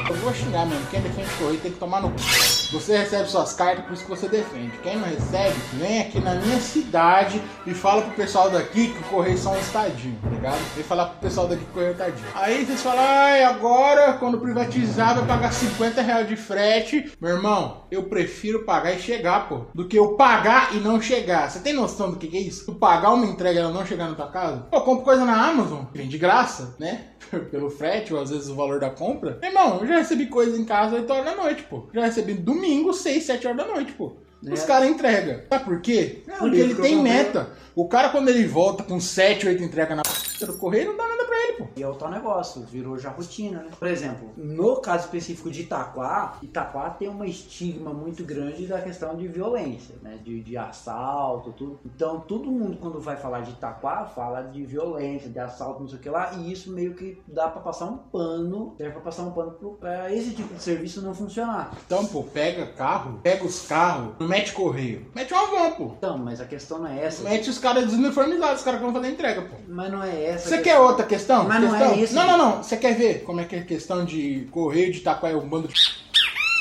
Eu 0.09 0.15
vou 0.17 0.33
xingar 0.33 0.65
mesmo. 0.65 0.85
Quem 0.91 1.01
defende 1.01 1.29
correio 1.39 1.59
tem 1.59 1.71
que 1.71 1.79
tomar 1.79 2.01
no. 2.01 2.17
c****. 2.19 2.52
Você 2.73 2.97
recebe 2.97 3.29
suas 3.29 3.53
cartas, 3.53 3.85
por 3.85 3.93
isso 3.93 4.03
que 4.03 4.09
você 4.09 4.27
defende. 4.27 4.71
Quem 4.81 4.97
não 4.97 5.07
recebe, 5.07 5.55
vem 5.73 6.01
aqui 6.01 6.19
na 6.19 6.33
minha 6.33 6.59
cidade 6.59 7.39
e 7.67 7.73
fala 7.73 8.01
pro 8.01 8.15
pessoal 8.15 8.49
daqui 8.49 8.87
que 8.87 8.99
o 8.99 9.03
correio 9.09 9.37
são 9.37 9.53
um 9.53 9.59
estadinho, 9.59 10.17
tá 10.23 10.29
ligado? 10.29 10.57
Vem 10.73 10.83
falar 10.83 11.05
pro 11.05 11.19
pessoal 11.19 11.47
daqui 11.47 11.63
que 11.63 11.69
o 11.69 11.73
correio 11.73 11.91
é 11.91 11.93
tadinho. 11.93 12.27
Aí 12.33 12.65
vocês 12.65 12.81
falam, 12.81 13.03
ai, 13.05 13.43
agora 13.43 14.13
quando 14.13 14.39
privatizar 14.39 15.13
vai 15.15 15.27
pagar 15.27 15.53
50 15.53 16.01
reais 16.01 16.27
de 16.27 16.35
frete. 16.35 17.13
Meu 17.21 17.35
irmão, 17.35 17.83
eu 17.91 18.05
prefiro 18.05 18.65
pagar 18.65 18.93
e 18.93 18.99
chegar, 18.99 19.47
pô, 19.47 19.65
do 19.75 19.87
que 19.87 19.95
eu 19.95 20.15
pagar 20.15 20.75
e 20.75 20.79
não 20.79 20.99
chegar. 20.99 21.51
Você 21.51 21.59
tem 21.59 21.73
noção 21.73 22.09
do 22.09 22.17
que, 22.17 22.35
é 22.35 22.41
isso? 22.41 22.65
Tu 22.65 22.73
pagar 22.73 23.13
uma 23.13 23.27
entrega 23.27 23.59
e 23.59 23.61
ela 23.61 23.71
não 23.71 23.85
chegar 23.85 24.09
na 24.09 24.15
tua 24.15 24.31
casa? 24.31 24.67
Pô, 24.71 24.81
compro 24.81 25.03
coisa 25.03 25.23
na 25.23 25.47
Amazon, 25.47 25.83
vem 25.93 26.07
de 26.07 26.17
graça, 26.17 26.75
né? 26.79 27.09
Pelo 27.51 27.69
frete 27.69 28.13
ou 28.13 28.21
às 28.21 28.29
vezes 28.29 28.49
o 28.49 28.55
valor 28.55 28.79
da 28.79 28.89
compra. 28.89 29.39
Irmão, 29.43 29.79
eu 29.81 29.87
já 29.87 29.97
recebi 29.97 30.27
coisa 30.27 30.57
em 30.57 30.65
casa 30.65 30.95
8 30.95 31.11
horas 31.11 31.25
da 31.25 31.35
noite, 31.35 31.63
pô. 31.63 31.85
Já 31.93 32.05
recebi 32.05 32.33
domingo, 32.33 32.93
6, 32.93 33.23
7 33.23 33.47
horas 33.47 33.57
da 33.65 33.67
noite, 33.73 33.91
pô. 33.93 34.13
Os 34.41 34.63
É. 34.63 34.67
caras 34.67 34.89
entregam. 34.89 35.39
Sabe 35.49 35.63
por 35.63 35.79
quê? 35.81 36.21
É, 36.27 36.33
o 36.35 36.39
Porque 36.39 36.57
ele 36.57 36.75
tem 36.75 36.97
meta. 37.01 37.49
O 37.75 37.87
cara, 37.87 38.09
quando 38.09 38.27
ele 38.29 38.45
volta 38.45 38.83
com 38.83 38.99
7, 38.99 39.47
8 39.47 39.63
entregas 39.63 39.95
na 39.95 40.03
do 40.45 40.57
correio, 40.57 40.89
não 40.89 40.97
dá 40.97 41.07
nada 41.07 41.25
pra 41.25 41.35
ele, 41.35 41.53
pô. 41.57 41.67
E 41.75 41.83
é 41.83 41.87
o 41.87 41.95
tal 41.95 42.09
negócio, 42.09 42.61
virou 42.63 42.97
já 42.97 43.09
rotina, 43.09 43.63
né? 43.63 43.69
Por 43.77 43.87
exemplo, 43.87 44.29
no 44.37 44.77
caso 44.77 45.05
específico 45.05 45.49
de 45.49 45.61
Itaquá, 45.61 46.37
Itaquá 46.41 46.89
tem 46.89 47.07
uma 47.07 47.25
estigma 47.25 47.93
muito 47.93 48.23
grande 48.23 48.67
da 48.67 48.81
questão 48.81 49.15
de 49.15 49.27
violência, 49.27 49.95
né? 50.01 50.19
De, 50.23 50.41
de 50.41 50.57
assalto, 50.57 51.51
tudo. 51.53 51.79
Então, 51.85 52.19
todo 52.19 52.51
mundo, 52.51 52.77
quando 52.79 52.99
vai 52.99 53.15
falar 53.15 53.41
de 53.41 53.51
Itaquá, 53.51 54.05
fala 54.05 54.41
de 54.41 54.65
violência, 54.65 55.29
de 55.29 55.39
assalto, 55.39 55.81
não 55.81 55.87
sei 55.87 55.97
o 55.97 56.01
que 56.01 56.09
lá, 56.09 56.33
e 56.33 56.51
isso 56.51 56.71
meio 56.71 56.93
que 56.93 57.21
dá 57.27 57.47
pra 57.47 57.61
passar 57.61 57.85
um 57.85 57.97
pano, 57.97 58.73
serve 58.77 58.93
pra 58.93 59.01
passar 59.01 59.23
um 59.23 59.31
pano 59.31 59.51
pro, 59.51 59.71
pra 59.71 60.13
esse 60.13 60.31
tipo 60.31 60.53
de 60.53 60.61
serviço 60.61 61.01
não 61.01 61.13
funcionar. 61.13 61.71
Então, 61.85 62.05
pô, 62.05 62.23
pega 62.23 62.67
carro, 62.67 63.19
pega 63.21 63.45
os 63.45 63.65
carros, 63.67 64.13
não 64.19 64.27
mete 64.27 64.53
correio. 64.53 65.05
Mete 65.13 65.33
uma 65.33 65.47
van, 65.47 65.71
pô. 65.71 65.83
Então, 65.97 66.17
mas 66.17 66.41
a 66.41 66.45
questão 66.45 66.79
não 66.79 66.87
é 66.87 67.03
essa. 67.05 67.23
Mete 67.23 67.49
os 67.49 67.57
caras 67.57 67.85
desuniformizados, 67.85 68.59
os 68.59 68.63
caras 68.63 68.79
que 68.79 68.85
vão 68.85 68.93
fazer 68.93 69.09
entrega, 69.09 69.41
pô. 69.41 69.55
Mas 69.67 69.91
não 69.91 70.03
é 70.03 70.25
essa. 70.25 70.32
Você 70.37 70.55
a 70.55 70.61
quer 70.61 70.79
outra 70.79 71.05
questão? 71.05 71.47
Mas 71.47 71.61
não 71.61 71.75
é 71.75 71.79
Questão? 71.79 72.03
isso. 72.03 72.15
Não, 72.15 72.27
não, 72.27 72.37
não. 72.37 72.63
Você 72.63 72.77
quer 72.77 72.95
ver 72.95 73.23
como 73.23 73.41
é 73.41 73.45
que 73.45 73.55
é 73.55 73.59
a 73.59 73.63
questão 73.63 74.05
de 74.05 74.47
correio 74.51 74.91
de 74.91 74.99
Itaquá 74.99 75.29
é 75.29 75.35
um 75.35 75.47
bando 75.47 75.67
de. 75.67 75.73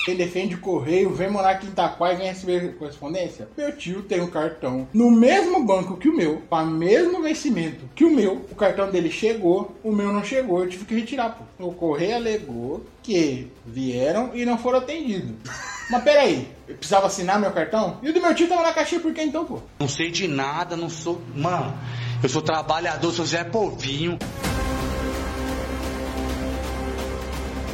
Quem 0.04 0.16
defende 0.16 0.56
correio 0.56 1.10
vem 1.14 1.30
morar 1.30 1.50
aqui 1.50 1.66
em 1.66 1.68
Itaquá 1.68 2.12
e 2.12 2.16
vem 2.16 2.26
receber 2.26 2.74
correspondência? 2.76 3.48
Meu 3.56 3.70
tio 3.76 4.02
tem 4.02 4.20
um 4.20 4.26
cartão 4.26 4.88
no 4.92 5.08
mesmo 5.12 5.64
banco 5.64 5.96
que 5.96 6.08
o 6.08 6.16
meu, 6.16 6.42
com 6.50 6.56
o 6.56 6.66
mesmo 6.66 7.22
vencimento 7.22 7.88
que 7.94 8.04
o 8.04 8.10
meu. 8.10 8.44
O 8.50 8.54
cartão 8.56 8.90
dele 8.90 9.12
chegou, 9.12 9.76
o 9.80 9.92
meu 9.92 10.12
não 10.12 10.24
chegou, 10.24 10.58
eu 10.58 10.68
tive 10.68 10.86
que 10.86 10.94
retirar, 10.96 11.38
pô. 11.38 11.68
O 11.68 11.72
correio 11.72 12.16
alegou 12.16 12.84
que 13.00 13.48
vieram 13.64 14.30
e 14.34 14.44
não 14.44 14.58
foram 14.58 14.78
atendidos. 14.78 15.36
Mas 15.88 16.02
peraí, 16.02 16.48
eu 16.66 16.74
precisava 16.74 17.06
assinar 17.06 17.38
meu 17.38 17.52
cartão? 17.52 17.98
E 18.02 18.10
o 18.10 18.12
do 18.12 18.20
meu 18.20 18.34
tio 18.34 18.48
tava 18.48 18.62
na 18.62 18.72
caixinha 18.72 19.00
por 19.00 19.12
que 19.12 19.22
então, 19.22 19.44
pô? 19.44 19.60
Não 19.78 19.86
sei 19.88 20.10
de 20.10 20.26
nada, 20.26 20.76
não 20.76 20.88
sou. 20.88 21.20
Mano, 21.34 21.78
eu 22.22 22.28
sou 22.28 22.40
trabalhador, 22.40 23.12
sou 23.12 23.24
Zé 23.24 23.42
Povinho. 23.42 24.16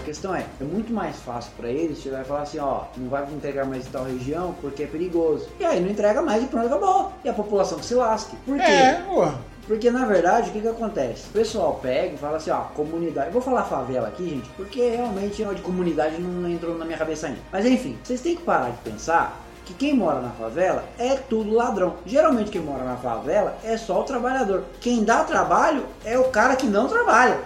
A 0.01 0.05
questão 0.05 0.35
é, 0.35 0.47
é 0.59 0.65
muito 0.65 0.91
mais 0.91 1.17
fácil 1.17 1.53
pra 1.57 1.69
eles 1.69 1.99
chegar 1.99 2.23
e 2.23 2.25
falar 2.25 2.43
assim, 2.43 2.59
ó, 2.59 2.85
não 2.97 3.11
vai 3.11 3.25
entregar 3.25 3.67
mais 3.67 3.87
em 3.87 3.91
tal 3.91 4.05
região 4.05 4.55
porque 4.61 4.85
é 4.85 4.87
perigoso. 4.87 5.49
E 5.61 5.65
aí 5.65 5.79
não 5.81 5.91
entrega 5.91 6.23
mais 6.23 6.43
e 6.43 6.47
pronto, 6.47 6.67
acabou. 6.67 7.13
E 7.23 7.29
a 7.29 7.35
população 7.35 7.79
que 7.79 7.85
se 7.85 7.95
lasque. 7.95 8.35
Por 8.47 8.57
quê? 8.57 8.63
É. 8.63 9.05
Porque 9.67 9.91
na 9.91 10.07
verdade, 10.07 10.49
o 10.49 10.53
que 10.55 10.63
que 10.63 10.69
acontece? 10.69 11.29
O 11.29 11.33
pessoal 11.33 11.79
pega 11.83 12.15
e 12.15 12.17
fala 12.17 12.39
assim, 12.39 12.51
ó, 12.51 12.61
comunidade. 12.75 13.27
Eu 13.27 13.35
vou 13.35 13.43
falar 13.43 13.65
favela 13.65 14.09
aqui, 14.09 14.31
gente, 14.31 14.49
porque 14.57 14.81
realmente 14.89 15.43
o 15.43 15.55
de 15.55 15.61
comunidade 15.61 16.19
não 16.19 16.49
entrou 16.49 16.79
na 16.79 16.87
minha 16.87 16.97
cabeça 16.97 17.27
ainda. 17.27 17.41
Mas 17.53 17.67
enfim, 17.67 17.99
vocês 18.03 18.23
têm 18.23 18.35
que 18.35 18.43
parar 18.43 18.71
de 18.71 18.79
pensar 18.79 19.39
que 19.69 19.75
quem 19.75 19.95
mora 19.95 20.21
na 20.21 20.31
favela 20.31 20.83
é 20.99 21.15
tudo 21.15 21.55
ladrão. 21.55 21.97
Geralmente 22.07 22.51
quem 22.51 22.63
mora 22.63 22.85
na 22.85 22.97
favela 22.97 23.59
é 23.63 23.77
só 23.77 24.01
o 24.01 24.05
trabalhador. 24.05 24.65
Quem 24.81 25.05
dá 25.05 25.25
trabalho 25.25 25.85
é 26.07 26.19
o 26.19 26.25
cara 26.25 26.57
que 26.57 26.67
não 26.67 26.89
trabalha. 26.89 27.39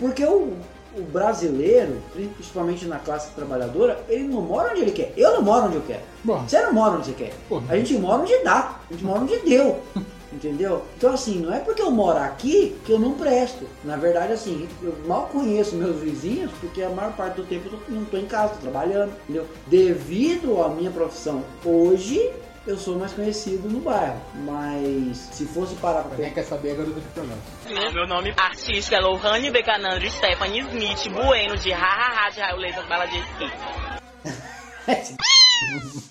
Porque 0.00 0.24
o, 0.24 0.56
o 0.96 1.02
brasileiro, 1.12 2.00
principalmente 2.34 2.86
na 2.86 2.98
classe 2.98 3.32
trabalhadora, 3.32 4.02
ele 4.08 4.24
não 4.24 4.40
mora 4.40 4.70
onde 4.70 4.80
ele 4.80 4.92
quer. 4.92 5.12
Eu 5.14 5.34
não 5.34 5.42
moro 5.42 5.66
onde 5.66 5.76
eu 5.76 5.82
quero. 5.82 6.00
Bom. 6.24 6.42
Você 6.48 6.58
não 6.62 6.72
mora 6.72 6.94
onde 6.94 7.06
você 7.06 7.12
quer. 7.12 7.34
A 7.68 7.76
gente 7.76 7.98
mora 7.98 8.22
onde 8.22 8.38
dá. 8.42 8.76
A 8.88 8.92
gente 8.92 9.04
mora 9.04 9.20
onde 9.20 9.36
deu. 9.40 9.78
Entendeu? 10.32 10.82
Então 10.96 11.12
assim, 11.12 11.40
não 11.40 11.52
é 11.52 11.58
porque 11.60 11.82
eu 11.82 11.90
moro 11.90 12.18
aqui 12.18 12.74
que 12.86 12.92
eu 12.92 12.98
não 12.98 13.12
presto. 13.12 13.68
Na 13.84 13.96
verdade, 13.96 14.32
assim, 14.32 14.66
eu 14.82 14.96
mal 15.06 15.26
conheço 15.30 15.76
meus 15.76 16.00
vizinhos, 16.00 16.50
porque 16.60 16.82
a 16.82 16.88
maior 16.88 17.12
parte 17.12 17.36
do 17.36 17.44
tempo 17.44 17.68
eu 17.70 17.78
tô- 17.78 17.92
não 17.92 18.04
tô 18.06 18.16
em 18.16 18.26
casa, 18.26 18.54
tô 18.54 18.60
trabalhando, 18.62 19.12
entendeu? 19.24 19.46
Devido 19.66 20.62
à 20.62 20.68
minha 20.70 20.90
profissão 20.90 21.44
hoje, 21.64 22.30
eu 22.66 22.78
sou 22.78 22.98
mais 22.98 23.12
conhecido 23.12 23.68
no 23.68 23.80
bairro. 23.80 24.20
Mas 24.36 25.16
se 25.32 25.44
fosse 25.46 25.74
parar 25.74 26.04
pra 26.04 26.16
Quem 26.16 26.32
quer 26.32 26.44
saber 26.44 26.70
a 26.72 26.74
garota 26.76 27.00
que 27.00 27.08
programa? 27.08 27.42
Meu 27.92 28.06
nome 28.06 28.32
artístico 28.36 28.94
é 28.94 29.00
Lohane 29.00 29.50
Becanandro 29.50 30.08
Stephanie 30.10 30.60
Smith 30.60 31.12
Bueno 31.12 31.56
de 31.58 31.72
Hahaha 31.72 32.30
de 32.30 32.40
Raio 32.40 32.56
Laser 32.56 32.88
Bala 32.88 33.04
de 33.06 33.18
Esqui. 33.18 33.52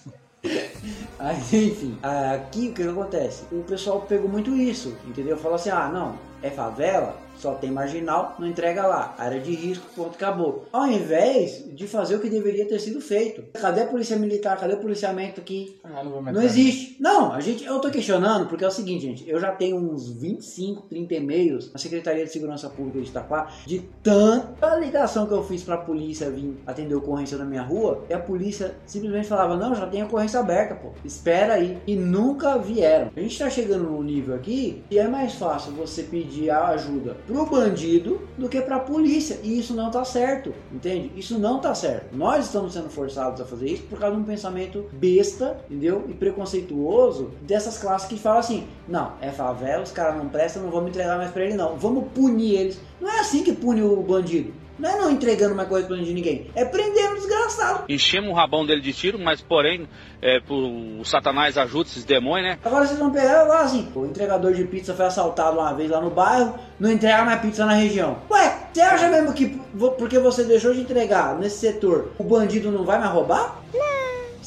Mas 1.19 1.53
enfim, 1.53 1.97
aqui 2.01 2.69
o 2.69 2.73
que 2.73 2.83
acontece? 2.83 3.43
O 3.51 3.63
pessoal 3.63 4.01
pegou 4.01 4.27
muito 4.27 4.55
isso, 4.55 4.97
entendeu? 5.05 5.37
Falou 5.37 5.55
assim: 5.55 5.69
ah, 5.69 5.87
não, 5.89 6.17
é 6.41 6.49
favela, 6.49 7.15
só 7.41 7.55
tem 7.55 7.71
marginal, 7.71 8.35
não 8.37 8.47
entrega 8.47 8.85
lá, 8.85 9.15
área 9.17 9.39
de 9.39 9.53
risco, 9.55 9.83
ponto, 9.95 10.13
acabou. 10.13 10.65
Ao 10.71 10.87
invés 10.87 11.65
de 11.73 11.87
fazer 11.87 12.15
o 12.15 12.19
que 12.19 12.29
deveria 12.29 12.67
ter 12.67 12.79
sido 12.79 13.01
feito. 13.01 13.43
Cadê 13.59 13.81
a 13.81 13.87
polícia 13.87 14.15
militar? 14.15 14.59
Cadê 14.59 14.75
o 14.75 14.77
policiamento 14.77 15.41
aqui? 15.41 15.79
Ah, 15.83 16.03
não 16.03 16.11
vou 16.11 16.21
Não 16.21 16.41
existe. 16.41 16.97
Não, 16.99 17.33
a 17.33 17.39
gente, 17.39 17.65
eu 17.65 17.79
tô 17.79 17.89
questionando 17.89 18.47
porque 18.47 18.63
é 18.63 18.67
o 18.67 18.71
seguinte, 18.71 19.01
gente. 19.01 19.27
Eu 19.27 19.39
já 19.39 19.51
tenho 19.51 19.77
uns 19.77 20.11
25, 20.11 20.83
30 20.83 21.15
e-mails 21.15 21.73
na 21.73 21.79
Secretaria 21.79 22.23
de 22.23 22.31
Segurança 22.31 22.69
Pública 22.69 23.01
de 23.01 23.09
Itaquá 23.09 23.51
de 23.65 23.79
tanta 24.03 24.75
ligação 24.75 25.25
que 25.25 25.33
eu 25.33 25.43
fiz 25.43 25.63
pra 25.63 25.77
polícia 25.77 26.29
vir 26.29 26.55
atender 26.67 26.93
ocorrência 26.93 27.39
na 27.39 27.45
minha 27.45 27.63
rua. 27.63 28.05
E 28.07 28.13
a 28.13 28.19
polícia 28.19 28.75
simplesmente 28.85 29.27
falava: 29.27 29.57
Não, 29.57 29.73
já 29.73 29.87
tem 29.87 30.03
ocorrência 30.03 30.39
aberta, 30.39 30.75
pô. 30.75 30.89
Espera 31.03 31.55
aí. 31.55 31.79
E 31.87 31.95
nunca 31.95 32.59
vieram. 32.59 33.09
A 33.15 33.19
gente 33.19 33.39
tá 33.39 33.49
chegando 33.49 33.85
num 33.85 34.03
nível 34.03 34.35
aqui 34.35 34.83
que 34.89 34.99
é 34.99 35.07
mais 35.07 35.33
fácil 35.33 35.71
você 35.71 36.03
pedir 36.03 36.51
a 36.51 36.67
ajuda 36.67 37.17
pro 37.31 37.45
bandido 37.45 38.21
do 38.37 38.49
que 38.49 38.61
pra 38.61 38.79
polícia. 38.79 39.39
E 39.43 39.57
isso 39.57 39.73
não 39.73 39.89
tá 39.89 40.03
certo, 40.03 40.53
entende? 40.71 41.11
Isso 41.15 41.39
não 41.39 41.59
tá 41.59 41.73
certo. 41.73 42.15
Nós 42.15 42.45
estamos 42.45 42.73
sendo 42.73 42.89
forçados 42.89 43.39
a 43.39 43.45
fazer 43.45 43.69
isso 43.69 43.83
por 43.83 43.99
causa 43.99 44.15
de 44.15 44.21
um 44.21 44.25
pensamento 44.25 44.85
besta, 44.91 45.57
entendeu? 45.69 46.05
E 46.09 46.13
preconceituoso 46.13 47.31
dessas 47.41 47.77
classes 47.77 48.07
que 48.07 48.17
falam 48.17 48.39
assim: 48.39 48.67
não, 48.87 49.13
é 49.21 49.31
favela, 49.31 49.83
os 49.83 49.91
caras 49.91 50.17
não 50.17 50.27
prestam, 50.27 50.63
não 50.63 50.71
vamos 50.71 50.89
entregar 50.89 51.17
mais 51.17 51.31
pra 51.31 51.45
ele, 51.45 51.55
não. 51.55 51.77
Vamos 51.77 52.05
punir 52.13 52.55
eles. 52.55 52.79
Não 52.99 53.09
é 53.09 53.19
assim 53.21 53.43
que 53.43 53.53
pune 53.53 53.81
o 53.81 54.01
bandido. 54.03 54.53
Não 54.81 54.89
é 54.89 54.97
não 54.97 55.11
entregando 55.11 55.53
mais 55.53 55.69
coisa 55.69 55.87
pra 55.87 55.95
de 55.95 56.11
ninguém. 56.11 56.49
É 56.55 56.65
prendendo 56.65 57.13
o 57.13 57.15
desgraçado. 57.15 57.83
Enchemos 57.87 58.31
o 58.31 58.33
rabão 58.33 58.65
dele 58.65 58.81
de 58.81 58.91
tiro, 58.91 59.19
mas 59.19 59.39
porém, 59.39 59.87
é, 60.19 60.39
por, 60.39 60.55
o 60.55 61.05
Satanás 61.05 61.55
ajuda 61.55 61.87
esses 61.87 62.03
demônios, 62.03 62.47
né? 62.47 62.59
Agora 62.65 62.87
vocês 62.87 62.97
vão 62.97 63.11
pegar 63.11 63.43
lá 63.43 63.61
assim, 63.61 63.87
o 63.93 64.05
entregador 64.07 64.53
de 64.53 64.63
pizza 64.63 64.95
foi 64.95 65.05
assaltado 65.05 65.59
uma 65.59 65.71
vez 65.73 65.91
lá 65.91 66.01
no 66.01 66.09
bairro, 66.09 66.55
não 66.79 66.91
entrega 66.91 67.23
mais 67.23 67.39
pizza 67.41 67.63
na 67.63 67.73
região. 67.73 68.17
Ué, 68.31 68.57
você 68.73 68.81
acha 68.81 69.07
mesmo 69.07 69.33
que 69.33 69.61
porque 69.99 70.17
você 70.17 70.43
deixou 70.45 70.73
de 70.73 70.81
entregar 70.81 71.37
nesse 71.37 71.59
setor, 71.59 72.13
o 72.17 72.23
bandido 72.23 72.71
não 72.71 72.83
vai 72.83 72.97
mais 72.97 73.11
roubar? 73.11 73.61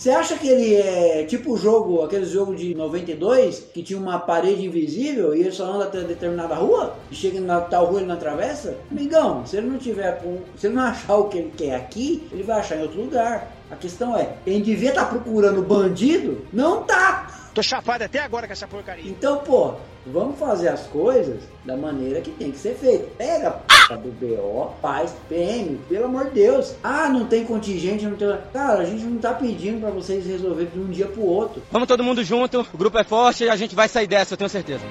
Você 0.05 0.11
acha 0.11 0.37
que 0.37 0.47
ele 0.47 0.75
é 0.75 1.25
tipo 1.25 1.55
o 1.55 1.57
jogo, 1.57 2.03
aquele 2.03 2.27
jogo 2.27 2.55
de 2.55 2.75
92, 2.75 3.69
que 3.73 3.83
tinha 3.83 3.99
uma 3.99 4.19
parede 4.19 4.67
invisível 4.67 5.35
e 5.35 5.40
ele 5.40 5.51
só 5.51 5.64
anda 5.64 5.85
até 5.85 6.03
determinada 6.03 6.57
rua? 6.57 6.95
E 7.11 7.14
chega 7.14 7.40
na 7.40 7.62
tal 7.62 7.87
rua 7.87 8.01
ele 8.01 8.09
não 8.09 8.14
atravessa? 8.14 8.77
Amigão, 8.90 9.47
se 9.47 9.57
ele 9.57 9.67
não 9.67 9.79
tiver 9.79 10.23
com. 10.23 10.40
Se 10.59 10.67
ele 10.67 10.75
não 10.75 10.83
achar 10.83 11.17
o 11.17 11.29
que 11.31 11.38
ele 11.38 11.53
quer 11.57 11.77
aqui, 11.77 12.29
ele 12.31 12.43
vai 12.43 12.61
achar 12.61 12.77
em 12.77 12.83
outro 12.83 13.01
lugar. 13.01 13.51
A 13.71 13.77
questão 13.77 14.14
é, 14.14 14.35
ele 14.47 14.61
devia 14.61 14.90
estar 14.90 15.07
procurando 15.07 15.62
bandido? 15.62 16.47
Não 16.53 16.83
tá! 16.83 17.43
Tô 17.55 17.62
chapado 17.62 18.03
até 18.03 18.19
agora 18.19 18.49
com 18.49 18.53
essa 18.53 18.67
porcaria. 18.67 19.09
Então, 19.09 19.38
pô, 19.38 19.75
vamos 20.05 20.37
fazer 20.38 20.69
as 20.69 20.88
coisas 20.88 21.40
da 21.64 21.77
maneira 21.77 22.21
que 22.21 22.33
tem 22.33 22.51
que 22.51 22.59
ser 22.59 22.75
feito. 22.75 23.09
Pega 23.17 23.49
a 23.49 23.53
p 23.53 23.97
do 23.97 24.11
BO, 24.11 24.75
faz 24.83 25.14
PM, 25.29 25.79
pelo 25.88 26.07
amor 26.07 26.25
de 26.27 26.31
Deus. 26.33 26.75
Ah, 26.83 27.09
não 27.09 27.27
tem 27.27 27.45
contingente, 27.45 28.05
não 28.05 28.17
tem. 28.17 28.37
Cara, 28.53 28.81
a 28.81 28.85
gente 28.85 29.05
não 29.05 29.19
tá 29.19 29.33
pedindo 29.35 29.81
pra 29.81 29.90
vocês 29.90 30.27
resolver 30.27 30.67
de 30.67 30.81
um 30.81 30.90
dia 30.90 31.07
pro 31.07 31.23
outro. 31.23 31.62
Vamos 31.71 31.87
todo 31.87 32.03
mundo 32.03 32.25
junto, 32.25 32.67
o 32.75 32.77
grupo 32.77 32.99
é 32.99 33.05
forte 33.05 33.45
e 33.45 33.49
a 33.49 33.55
gente 33.55 33.75
vai 33.75 33.88
sair 33.88 34.09
dessa, 34.09 34.35
eu 34.35 34.38
tenho 34.38 34.51
certeza. 34.51 34.85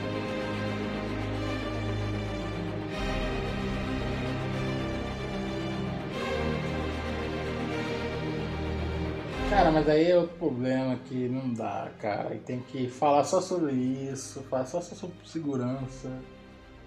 Mas 9.85 9.89
aí 9.89 10.11
é 10.11 10.17
outro 10.17 10.37
problema 10.37 10.97
que 11.07 11.27
não 11.27 11.53
dá, 11.53 11.89
cara. 11.99 12.33
E 12.33 12.39
tem 12.39 12.61
que 12.61 12.87
falar 12.89 13.25
só 13.25 13.41
sobre 13.41 13.73
isso, 13.73 14.41
falar 14.49 14.65
só 14.65 14.79
sobre 14.79 15.15
segurança 15.25 16.09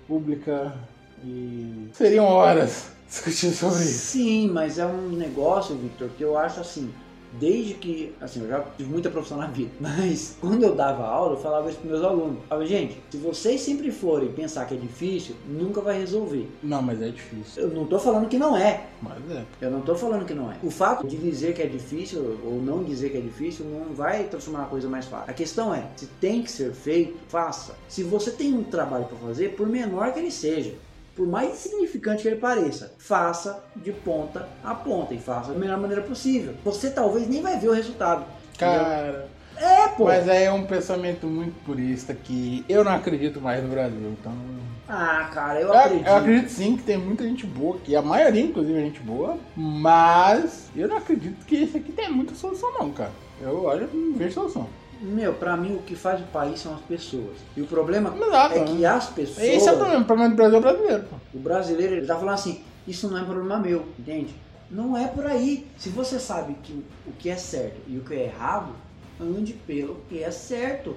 pública 0.09 0.75
e. 1.23 1.91
Seriam 1.93 2.25
horas 2.25 2.91
discutindo 3.07 3.55
sobre 3.55 3.85
isso. 3.85 4.13
Sim, 4.13 4.49
mas 4.49 4.79
é 4.79 4.87
um 4.87 5.11
negócio, 5.11 5.77
Victor, 5.77 6.09
que 6.17 6.23
eu 6.23 6.39
acho 6.39 6.61
assim. 6.61 6.93
Desde 7.39 7.75
que, 7.75 8.15
assim, 8.21 8.43
eu 8.43 8.49
já 8.49 8.61
tive 8.77 8.91
muita 8.91 9.11
profissão 9.11 9.39
na 9.39 9.47
vida, 9.47 9.71
mas 9.81 10.37
quando 10.41 10.63
eu 10.63 10.75
dava 10.75 11.05
aula, 11.05 11.35
eu 11.35 11.41
falava 11.41 11.69
isso 11.69 11.79
para 11.79 11.91
meus 11.91 12.05
alunos. 12.05 12.37
Eu 12.37 12.49
falava, 12.49 12.67
gente, 12.67 13.01
se 13.11 13.17
vocês 13.17 13.61
sempre 13.61 13.91
forem 13.91 14.33
pensar 14.33 14.67
que 14.67 14.75
é 14.75 14.77
difícil, 14.77 15.35
nunca 15.47 15.81
vai 15.81 15.99
resolver. 15.99 16.49
Não, 16.63 16.83
mas 16.83 17.01
é 17.01 17.09
difícil. 17.09 17.63
Eu 17.63 17.71
não 17.71 17.87
tô 17.87 17.99
falando 17.99 18.29
que 18.29 18.39
não 18.39 18.57
é, 18.57 18.87
Mas 19.03 19.19
é. 19.31 19.45
Eu 19.61 19.71
não 19.71 19.81
tô 19.81 19.95
falando 19.95 20.25
que 20.25 20.35
não 20.35 20.51
é. 20.51 20.57
O 20.63 20.71
fato 20.71 21.07
de 21.07 21.17
dizer 21.17 21.55
que 21.55 21.63
é 21.63 21.67
difícil 21.67 22.39
ou 22.45 22.61
não 22.61 22.83
dizer 22.83 23.11
que 23.11 23.19
é 23.19 23.21
difícil 23.21 23.65
não 23.67 23.95
vai 23.95 24.25
transformar 24.25 24.65
a 24.65 24.67
coisa 24.67 24.89
mais 24.89 25.07
fácil. 25.07 25.31
A 25.31 25.35
questão 25.35 25.75
é, 25.75 25.87
se 25.97 26.07
tem 26.21 26.43
que 26.43 26.51
ser 26.51 26.73
feito, 26.73 27.17
faça. 27.29 27.75
Se 27.89 28.03
você 28.03 28.31
tem 28.31 28.55
um 28.55 28.65
trabalho 28.65 29.07
para 29.07 29.19
fazer, 29.19 29.51
por 29.51 29.69
menor 29.69 30.13
que 30.13 30.19
ele 30.19 30.31
seja, 30.31 30.75
por 31.17 31.27
mais 31.27 31.53
insignificante 31.55 32.23
que 32.23 32.29
ele 32.29 32.37
pareça, 32.37 32.93
faça 32.99 33.65
de 33.75 33.91
ponta 33.91 34.47
a 34.63 34.75
ponta 34.75 35.15
e 35.15 35.19
faça 35.19 35.53
da 35.53 35.59
melhor 35.59 35.79
maneira 35.81 36.03
possível. 36.03 36.55
Você 36.65 36.91
talvez 36.91 37.27
nem 37.29 37.41
vai 37.43 37.59
ver 37.59 37.69
o 37.71 37.73
resultado. 37.73 38.25
entendeu? 38.55 38.75
Cara, 38.85 39.29
É, 39.57 39.89
pô. 39.89 40.05
mas 40.05 40.29
aí 40.29 40.45
é 40.45 40.53
um 40.53 40.67
pensamento 40.67 41.27
muito 41.27 41.55
purista 41.65 42.13
que 42.15 42.65
eu 42.69 42.85
não 42.85 42.93
acredito 42.93 43.41
mais 43.41 43.63
no 43.63 43.71
Brasil. 43.71 44.15
Então. 44.21 44.33
Ah, 44.89 45.29
cara, 45.35 45.61
eu 45.61 45.69
Eu, 45.69 45.75
acredito. 45.75 46.07
eu 46.07 46.17
acredito 46.17 46.49
sim 46.51 46.77
que 46.77 46.83
tem 46.85 46.97
muita 46.99 47.25
gente 47.25 47.45
boa 47.47 47.77
aqui, 47.77 47.97
a 47.97 48.03
maioria, 48.03 48.43
inclusive, 48.43 48.79
é 48.79 48.83
gente 48.83 49.01
boa, 49.01 49.37
mas 49.57 50.69
eu 50.77 50.87
não 50.87 50.99
acredito 50.99 51.45
que 51.47 51.57
isso 51.57 51.77
aqui 51.77 51.91
tem 51.91 52.11
muita 52.13 52.35
solução, 52.35 52.73
não, 52.79 52.91
cara. 52.93 53.11
Eu 53.41 53.65
olho 53.65 53.89
não 53.93 54.17
vejo 54.17 54.35
solução. 54.35 54.69
Meu, 55.01 55.35
pra 55.35 55.57
mim 55.57 55.75
o 55.75 55.83
que 55.83 55.95
faz 55.95 56.21
o 56.21 56.25
país 56.25 56.61
são 56.61 56.75
as 56.75 56.81
pessoas. 56.81 57.37
E 57.57 57.61
o 57.61 57.67
problema 57.67 58.15
é 58.53 58.65
que 58.65 58.85
as 58.87 59.09
pessoas. 59.11 59.47
Esse 59.47 59.69
é 59.69 59.73
o 59.73 59.77
problema, 59.77 60.03
o 60.03 60.07
problema 60.07 60.31
do 60.31 60.37
Brasil 60.37 60.59
é 60.59 60.61
brasileiro. 60.61 61.05
pô. 61.05 61.17
O 61.35 61.39
brasileiro, 61.39 61.95
ele 61.95 62.07
tá 62.07 62.17
falando 62.17 62.35
assim, 62.35 62.63
isso 62.87 63.09
não 63.09 63.19
é 63.19 63.25
problema 63.25 63.59
meu, 63.59 63.87
entende? 63.99 64.35
Não 64.71 64.97
é 64.97 65.07
por 65.07 65.27
aí. 65.27 65.67
Se 65.79 65.91
você 65.91 66.19
sabe 66.19 66.55
que 66.63 66.85
o 67.07 67.13
que 67.13 67.29
é 67.29 67.37
certo 67.37 67.77
e 67.87 67.99
o 67.99 68.01
que 68.01 68.15
é 68.15 68.25
errado, 68.25 68.73
ande 69.21 69.53
pelo 69.53 70.01
que 70.09 70.23
é 70.23 70.31
certo. 70.31 70.97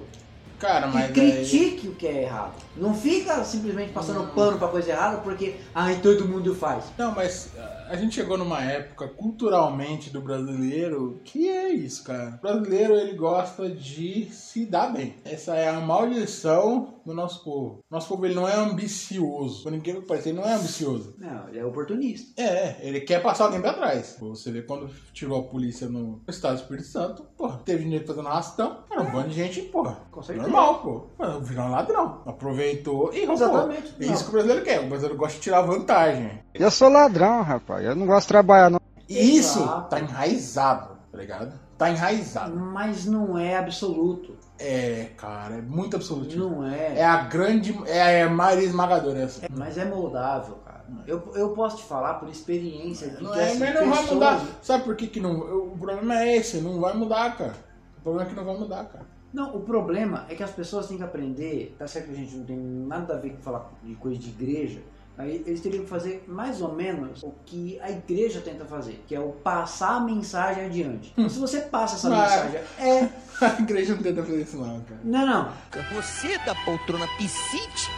Cara, 0.60 0.88
E 0.88 0.92
mas 0.92 1.04
aí... 1.06 1.12
critique 1.12 1.88
o 1.88 1.94
que 1.94 2.06
é 2.06 2.22
errado. 2.22 2.52
Não 2.76 2.94
fica 2.94 3.42
simplesmente 3.44 3.92
passando 3.92 4.32
pano 4.34 4.58
pra 4.58 4.68
coisa 4.68 4.90
errada 4.90 5.18
porque, 5.18 5.56
ai, 5.74 5.98
todo 6.02 6.28
mundo 6.28 6.54
faz. 6.54 6.84
Não, 6.96 7.12
mas 7.14 7.50
ah, 7.58 7.86
a 7.88 7.96
gente 7.96 8.14
chegou 8.14 8.36
numa 8.38 8.62
época 8.62 9.08
culturalmente 9.08 10.10
do 10.10 10.20
brasileiro 10.20 11.20
que 11.24 11.48
é 11.48 11.70
isso, 11.70 12.04
cara. 12.04 12.38
O 12.38 12.42
brasileiro 12.42 12.94
ele 12.94 13.14
gosta 13.14 13.68
de 13.68 14.26
se 14.32 14.66
dar 14.66 14.92
bem. 14.92 15.16
Essa 15.24 15.56
é 15.56 15.68
a 15.68 15.80
maldição 15.80 17.00
do 17.04 17.14
nosso 17.14 17.42
povo. 17.42 17.80
Nosso 17.90 18.08
povo 18.08 18.26
ele 18.26 18.34
não 18.34 18.46
é 18.46 18.54
ambicioso. 18.54 19.62
Por 19.62 19.72
incrível 19.72 20.02
que 20.02 20.08
pareça, 20.08 20.28
ele 20.28 20.38
não 20.38 20.46
é 20.46 20.52
ambicioso. 20.54 21.14
Não, 21.18 21.48
ele 21.48 21.58
é 21.58 21.64
oportunista. 21.64 22.40
É, 22.40 22.76
ele 22.80 23.00
quer 23.00 23.22
passar 23.22 23.44
alguém 23.44 23.60
pra 23.60 23.72
trás. 23.72 24.16
Você 24.20 24.50
vê 24.52 24.62
quando 24.62 24.90
tirou 25.12 25.40
a 25.40 25.42
polícia 25.42 25.88
no 25.88 26.20
estado 26.28 26.56
do 26.56 26.62
Espírito 26.62 26.86
Santo, 26.88 27.22
porra, 27.36 27.58
teve 27.64 27.88
gente 27.88 28.06
fazendo 28.06 28.28
arrastão, 28.28 28.84
era 29.00 29.08
um 29.08 29.12
bando 29.12 29.28
de 29.28 29.34
gente, 29.34 29.62
porra. 29.62 29.98
Certeza. 30.22 30.42
Normal, 30.48 30.74
pô. 30.80 31.04
Virou 31.40 31.64
um 31.66 31.70
ladrão. 31.70 32.20
Aproveitou 32.26 33.12
e 33.12 33.24
roubou. 33.24 33.34
Exatamente. 33.34 33.94
É 34.00 34.06
Não. 34.06 34.14
isso 34.14 34.24
que 34.24 34.28
o 34.30 34.32
brasileiro 34.32 34.64
quer. 34.64 34.80
O 34.80 34.88
brasileiro 34.88 35.16
gosta 35.18 35.34
de 35.36 35.40
tirar 35.42 35.62
vantagem. 35.62 36.30
Eu 36.54 36.70
sou 36.70 36.88
ladrão, 36.88 37.42
rapaz. 37.42 37.84
Eu 37.84 37.94
não 37.94 38.06
gosto 38.06 38.26
de 38.26 38.28
trabalhar, 38.28 38.70
não. 38.70 38.80
E 39.08 39.36
isso 39.38 39.60
Exato. 39.60 39.88
tá 39.90 40.00
enraizado, 40.00 40.96
tá 41.10 41.18
ligado? 41.18 41.52
Tá 41.76 41.90
enraizado. 41.90 42.54
Mas 42.56 43.06
não 43.06 43.36
é 43.38 43.56
absoluto. 43.56 44.36
É, 44.58 45.08
cara, 45.16 45.54
é 45.56 45.62
muito 45.62 45.96
absoluto. 45.96 46.36
Não 46.38 46.66
é. 46.66 46.98
É 46.98 47.04
a 47.04 47.22
grande. 47.22 47.74
É 47.86 48.22
a 48.24 48.28
maioria 48.30 48.66
esmagadora 48.66 49.20
essa. 49.20 49.46
Mas 49.56 49.78
é 49.78 49.84
moldável, 49.86 50.56
cara. 50.64 50.84
Eu, 51.06 51.22
eu 51.34 51.50
posso 51.50 51.78
te 51.78 51.84
falar 51.84 52.14
por 52.14 52.28
experiência 52.28 53.16
Não 53.20 53.32
que 53.32 53.38
é, 53.38 53.54
mas 53.54 53.74
não 53.74 53.88
vai 53.88 53.88
pessoas- 53.90 54.10
mudar. 54.10 54.40
Sabe 54.60 54.84
por 54.84 54.94
que, 54.96 55.06
que 55.06 55.20
não. 55.20 55.38
O 55.38 55.78
problema 55.78 56.20
é 56.22 56.36
esse, 56.36 56.58
não 56.60 56.78
vai 56.80 56.92
mudar, 56.94 57.36
cara. 57.38 57.54
O 58.00 58.02
problema 58.02 58.26
é 58.26 58.30
que 58.30 58.36
não 58.36 58.44
vai 58.44 58.56
mudar, 58.56 58.84
cara. 58.84 59.04
Não, 59.32 59.54
o 59.54 59.60
problema 59.60 60.26
é 60.28 60.34
que 60.34 60.42
as 60.42 60.50
pessoas 60.50 60.88
têm 60.88 60.96
que 60.96 61.04
aprender, 61.04 61.76
tá 61.78 61.86
certo 61.86 62.06
que 62.06 62.12
a 62.12 62.16
gente 62.16 62.34
não 62.34 62.44
tem 62.44 62.56
nada 62.56 63.14
a 63.14 63.16
ver 63.18 63.30
com 63.30 63.42
falar 63.42 63.70
de 63.84 63.94
coisa 63.94 64.18
de 64.18 64.28
igreja, 64.30 64.80
aí 65.16 65.44
eles 65.46 65.60
teriam 65.60 65.84
que 65.84 65.88
fazer 65.90 66.24
mais 66.26 66.60
ou 66.60 66.72
menos 66.74 67.22
o 67.22 67.32
que 67.46 67.78
a 67.80 67.90
igreja 67.92 68.40
tenta 68.40 68.64
fazer, 68.64 69.04
que 69.06 69.14
é 69.14 69.20
o 69.20 69.30
passar 69.30 69.96
a 69.96 70.00
mensagem 70.00 70.64
adiante. 70.64 71.12
Então, 71.12 71.28
se 71.28 71.38
você 71.38 71.60
passa 71.60 71.94
essa 71.94 72.08
Mas- 72.10 72.30
mensagem, 72.44 72.60
é. 72.80 73.08
A 73.40 73.58
igreja 73.62 73.94
não 73.94 74.02
tenta 74.02 74.22
fazer 74.22 74.42
isso, 74.42 74.56
não, 74.58 74.80
cara. 74.80 75.00
Não, 75.04 75.26
não. 75.26 75.52
Você 75.94 76.36
da 76.44 76.54
poltrona 76.56 77.06
Piscite? 77.16 77.88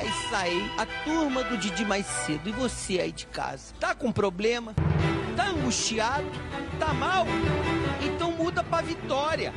É 0.00 0.04
isso 0.04 0.34
aí, 0.36 0.70
a 0.78 0.86
turma 1.04 1.42
do 1.42 1.56
Didi 1.56 1.84
mais 1.84 2.06
cedo. 2.06 2.48
E 2.48 2.52
você 2.52 3.00
aí 3.00 3.10
de 3.10 3.26
casa? 3.26 3.72
Tá 3.80 3.94
com 3.96 4.12
problema? 4.12 4.74
Tá 5.34 5.46
angustiado? 5.48 6.26
Tá 6.78 6.92
mal? 6.94 7.26
Então 8.00 8.25
pra 8.68 8.80
Vitória. 8.82 9.52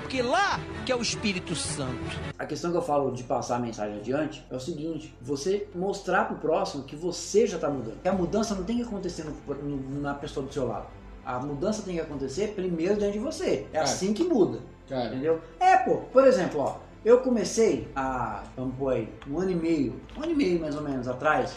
Porque 0.00 0.22
lá 0.22 0.60
que 0.84 0.92
é 0.92 0.96
o 0.96 1.02
Espírito 1.02 1.54
Santo. 1.56 1.92
A 2.38 2.46
questão 2.46 2.70
que 2.70 2.76
eu 2.76 2.82
falo 2.82 3.10
de 3.10 3.24
passar 3.24 3.56
a 3.56 3.58
mensagem 3.58 3.96
adiante 3.98 4.44
é 4.50 4.54
o 4.54 4.60
seguinte: 4.60 5.14
você 5.20 5.68
mostrar 5.74 6.26
pro 6.26 6.36
próximo 6.36 6.84
que 6.84 6.94
você 6.94 7.46
já 7.46 7.58
tá 7.58 7.68
mudando. 7.68 8.00
Que 8.02 8.08
a 8.08 8.12
mudança 8.12 8.54
não 8.54 8.62
tem 8.64 8.76
que 8.76 8.82
acontecer 8.82 9.24
no- 9.24 9.54
no- 9.54 10.00
na 10.00 10.14
pessoa 10.14 10.46
do 10.46 10.52
seu 10.52 10.66
lado. 10.66 10.86
A 11.24 11.40
mudança 11.40 11.82
tem 11.82 11.94
que 11.96 12.00
acontecer 12.00 12.52
primeiro 12.54 12.94
dentro 12.94 13.14
de 13.14 13.18
você. 13.18 13.66
É 13.72 13.78
Cara. 13.78 13.84
assim 13.84 14.12
que 14.14 14.22
muda. 14.22 14.60
Cara, 14.88 15.06
Entendeu? 15.06 15.40
É, 15.58 15.76
pô, 15.78 15.96
por 16.12 16.24
exemplo, 16.24 16.60
ó, 16.60 16.76
eu 17.06 17.20
comecei 17.20 17.86
há, 17.94 18.42
vamos 18.56 18.74
pôr 18.74 18.94
aí, 18.94 19.08
um 19.30 19.38
ano 19.38 19.52
e 19.52 19.54
meio, 19.54 19.94
um 20.18 20.24
ano 20.24 20.32
e 20.32 20.34
meio 20.34 20.60
mais 20.60 20.74
ou 20.74 20.82
menos 20.82 21.06
atrás, 21.06 21.54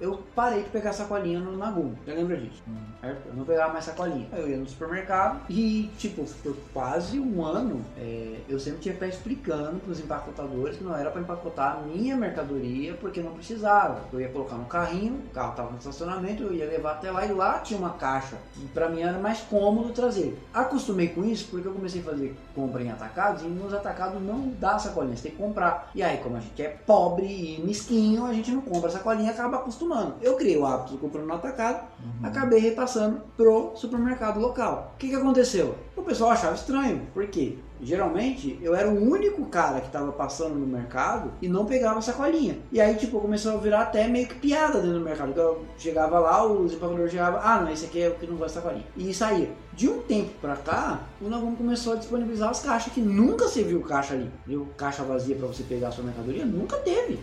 eu 0.00 0.20
parei 0.34 0.64
de 0.64 0.70
pegar 0.70 0.92
sacolinha 0.92 1.38
no 1.38 1.56
Nagum. 1.56 1.94
Você 2.04 2.12
lembra 2.12 2.36
disso? 2.36 2.60
Certo? 3.00 3.28
Eu 3.28 3.34
não 3.34 3.44
pegava 3.44 3.72
mais 3.72 3.84
sacolinha. 3.84 4.26
Aí 4.32 4.40
eu 4.40 4.48
ia 4.48 4.56
no 4.56 4.66
supermercado 4.66 5.42
e, 5.48 5.88
tipo, 5.96 6.24
por 6.42 6.56
quase 6.72 7.20
um 7.20 7.44
ano, 7.44 7.84
é, 7.96 8.40
eu 8.48 8.58
sempre 8.58 8.80
tinha 8.80 8.94
que 8.94 9.04
estar 9.04 9.16
explicando 9.16 9.78
pros 9.78 10.00
empacotadores 10.00 10.78
que 10.78 10.82
não 10.82 10.96
era 10.96 11.08
para 11.08 11.20
empacotar 11.20 11.76
a 11.76 11.80
minha 11.82 12.16
mercadoria 12.16 12.94
porque 12.94 13.20
não 13.20 13.32
precisava. 13.32 14.00
Eu 14.12 14.20
ia 14.20 14.28
colocar 14.28 14.56
no 14.56 14.64
carrinho, 14.64 15.20
o 15.24 15.30
carro 15.32 15.54
tava 15.54 15.70
no 15.70 15.78
estacionamento, 15.78 16.42
eu 16.42 16.52
ia 16.52 16.66
levar 16.66 16.94
até 16.94 17.12
lá 17.12 17.24
e 17.24 17.32
lá 17.32 17.60
tinha 17.60 17.78
uma 17.78 17.90
caixa. 17.90 18.38
E 18.56 18.64
pra 18.68 18.88
mim 18.88 19.02
era 19.02 19.18
mais 19.20 19.40
cômodo 19.42 19.92
trazer. 19.92 20.36
Acostumei 20.52 21.08
com 21.08 21.22
isso 21.22 21.46
porque 21.48 21.68
eu 21.68 21.72
comecei 21.72 22.00
a 22.00 22.04
fazer 22.04 22.36
compra 22.56 22.82
em 22.82 22.90
atacados 22.90 23.42
e 23.42 23.46
nos 23.46 23.72
atacados 23.72 24.20
não 24.20 24.48
dá 24.58 24.79
sacolinha, 24.80 25.16
você 25.16 25.24
tem 25.24 25.32
que 25.32 25.38
comprar. 25.38 25.90
E 25.94 26.02
aí, 26.02 26.18
como 26.18 26.36
a 26.36 26.40
gente 26.40 26.60
é 26.62 26.68
pobre 26.68 27.26
e 27.26 27.62
mesquinho, 27.64 28.24
a 28.24 28.32
gente 28.32 28.50
não 28.50 28.60
compra 28.60 28.88
a 28.88 28.92
sacolinha 28.92 29.30
acaba 29.30 29.58
acostumando. 29.58 30.14
Eu 30.20 30.36
criei 30.36 30.56
o 30.56 30.66
hábito 30.66 30.92
de 30.92 30.98
comprando 30.98 31.26
no 31.26 31.34
atacado, 31.34 31.86
acabei 32.22 32.60
repassando 32.60 33.22
pro 33.36 33.72
supermercado 33.74 34.40
local. 34.40 34.92
O 34.94 34.98
que, 34.98 35.08
que 35.08 35.14
aconteceu? 35.14 35.74
O 36.00 36.02
pessoal 36.02 36.30
achava 36.30 36.54
estranho, 36.54 37.02
por 37.12 37.26
quê? 37.26 37.58
Geralmente 37.82 38.58
eu 38.62 38.74
era 38.74 38.88
o 38.88 39.10
único 39.10 39.44
cara 39.46 39.82
que 39.82 39.90
tava 39.90 40.10
passando 40.10 40.54
no 40.54 40.66
mercado 40.66 41.30
e 41.42 41.48
não 41.48 41.66
pegava 41.66 42.00
sacolinha. 42.00 42.58
E 42.72 42.80
aí, 42.80 42.94
tipo, 42.96 43.20
começou 43.20 43.52
a 43.52 43.56
virar 43.58 43.82
até 43.82 44.08
meio 44.08 44.26
que 44.26 44.34
piada 44.34 44.80
dentro 44.80 44.98
do 44.98 45.04
mercado. 45.04 45.38
Eu 45.38 45.62
chegava 45.76 46.18
lá, 46.18 46.44
os 46.44 46.72
empacotadores 46.72 47.12
chegavam, 47.12 47.40
ah, 47.42 47.60
não, 47.60 47.70
esse 47.70 47.84
aqui 47.84 48.00
é 48.00 48.08
o 48.08 48.14
que 48.14 48.26
não 48.26 48.36
gosta 48.36 48.60
de 48.60 48.64
sacolinha. 48.64 48.86
E 48.96 49.12
saía. 49.12 49.50
De 49.74 49.90
um 49.90 50.00
tempo 50.00 50.30
pra 50.40 50.56
cá, 50.56 51.00
o 51.20 51.28
Nagum 51.28 51.54
começou 51.54 51.92
a 51.92 51.96
disponibilizar 51.96 52.48
as 52.48 52.60
caixas, 52.60 52.92
que 52.94 53.00
nunca 53.02 53.46
se 53.46 53.62
viu 53.62 53.82
caixa 53.82 54.14
ali. 54.14 54.30
Viu? 54.46 54.68
Caixa 54.78 55.04
vazia 55.04 55.36
pra 55.36 55.48
você 55.48 55.62
pegar 55.64 55.88
a 55.88 55.92
sua 55.92 56.04
mercadoria? 56.04 56.46
Nunca 56.46 56.78
teve. 56.78 57.18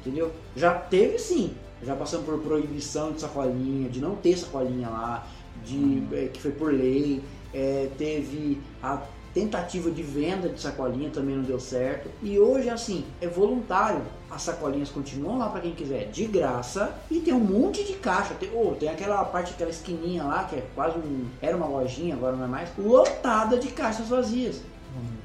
Entendeu? 0.00 0.30
Já 0.54 0.74
teve 0.74 1.18
sim. 1.18 1.54
Já 1.82 1.96
passamos 1.96 2.26
por 2.26 2.38
proibição 2.40 3.12
de 3.12 3.22
sacolinha, 3.22 3.88
de 3.88 4.00
não 4.00 4.16
ter 4.16 4.36
sacolinha 4.36 4.90
lá, 4.90 5.26
de, 5.64 6.02
é, 6.12 6.26
que 6.26 6.40
foi 6.40 6.52
por 6.52 6.72
lei. 6.72 7.22
É, 7.52 7.88
teve 7.96 8.60
a 8.82 9.02
tentativa 9.34 9.90
de 9.90 10.02
venda 10.02 10.48
de 10.48 10.60
sacolinha 10.60 11.10
também 11.10 11.36
não 11.36 11.44
deu 11.44 11.60
certo. 11.60 12.10
E 12.22 12.38
hoje, 12.38 12.68
assim, 12.68 13.04
é 13.20 13.28
voluntário. 13.28 14.02
As 14.30 14.42
sacolinhas 14.42 14.90
continuam 14.90 15.38
lá 15.38 15.48
para 15.48 15.60
quem 15.60 15.72
quiser, 15.72 16.08
de 16.10 16.26
graça. 16.26 16.94
E 17.10 17.20
tem 17.20 17.32
um 17.32 17.40
monte 17.40 17.84
de 17.84 17.94
caixa. 17.94 18.34
Tem, 18.34 18.50
oh, 18.54 18.74
tem 18.74 18.88
aquela 18.88 19.24
parte, 19.24 19.52
aquela 19.52 19.70
esquininha 19.70 20.24
lá, 20.24 20.44
que 20.44 20.56
é 20.56 20.66
quase 20.74 20.98
um. 20.98 21.26
Era 21.40 21.56
uma 21.56 21.66
lojinha, 21.66 22.14
agora 22.14 22.36
não 22.36 22.44
é 22.44 22.48
mais. 22.48 22.70
Lotada 22.76 23.56
de 23.58 23.68
caixas 23.68 24.08
vazias. 24.08 24.60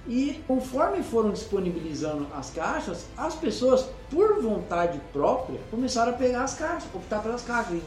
E 0.07 0.41
conforme 0.45 1.01
foram 1.01 1.31
disponibilizando 1.31 2.27
as 2.36 2.49
caixas, 2.49 3.05
as 3.17 3.36
pessoas, 3.36 3.88
por 4.12 4.41
vontade 4.41 4.99
própria, 5.13 5.59
começaram 5.71 6.12
a 6.12 6.15
pegar 6.15 6.43
as 6.43 6.53
caixas, 6.55 6.83
optar 6.93 7.21
pelas 7.21 7.41
caixas. 7.41 7.79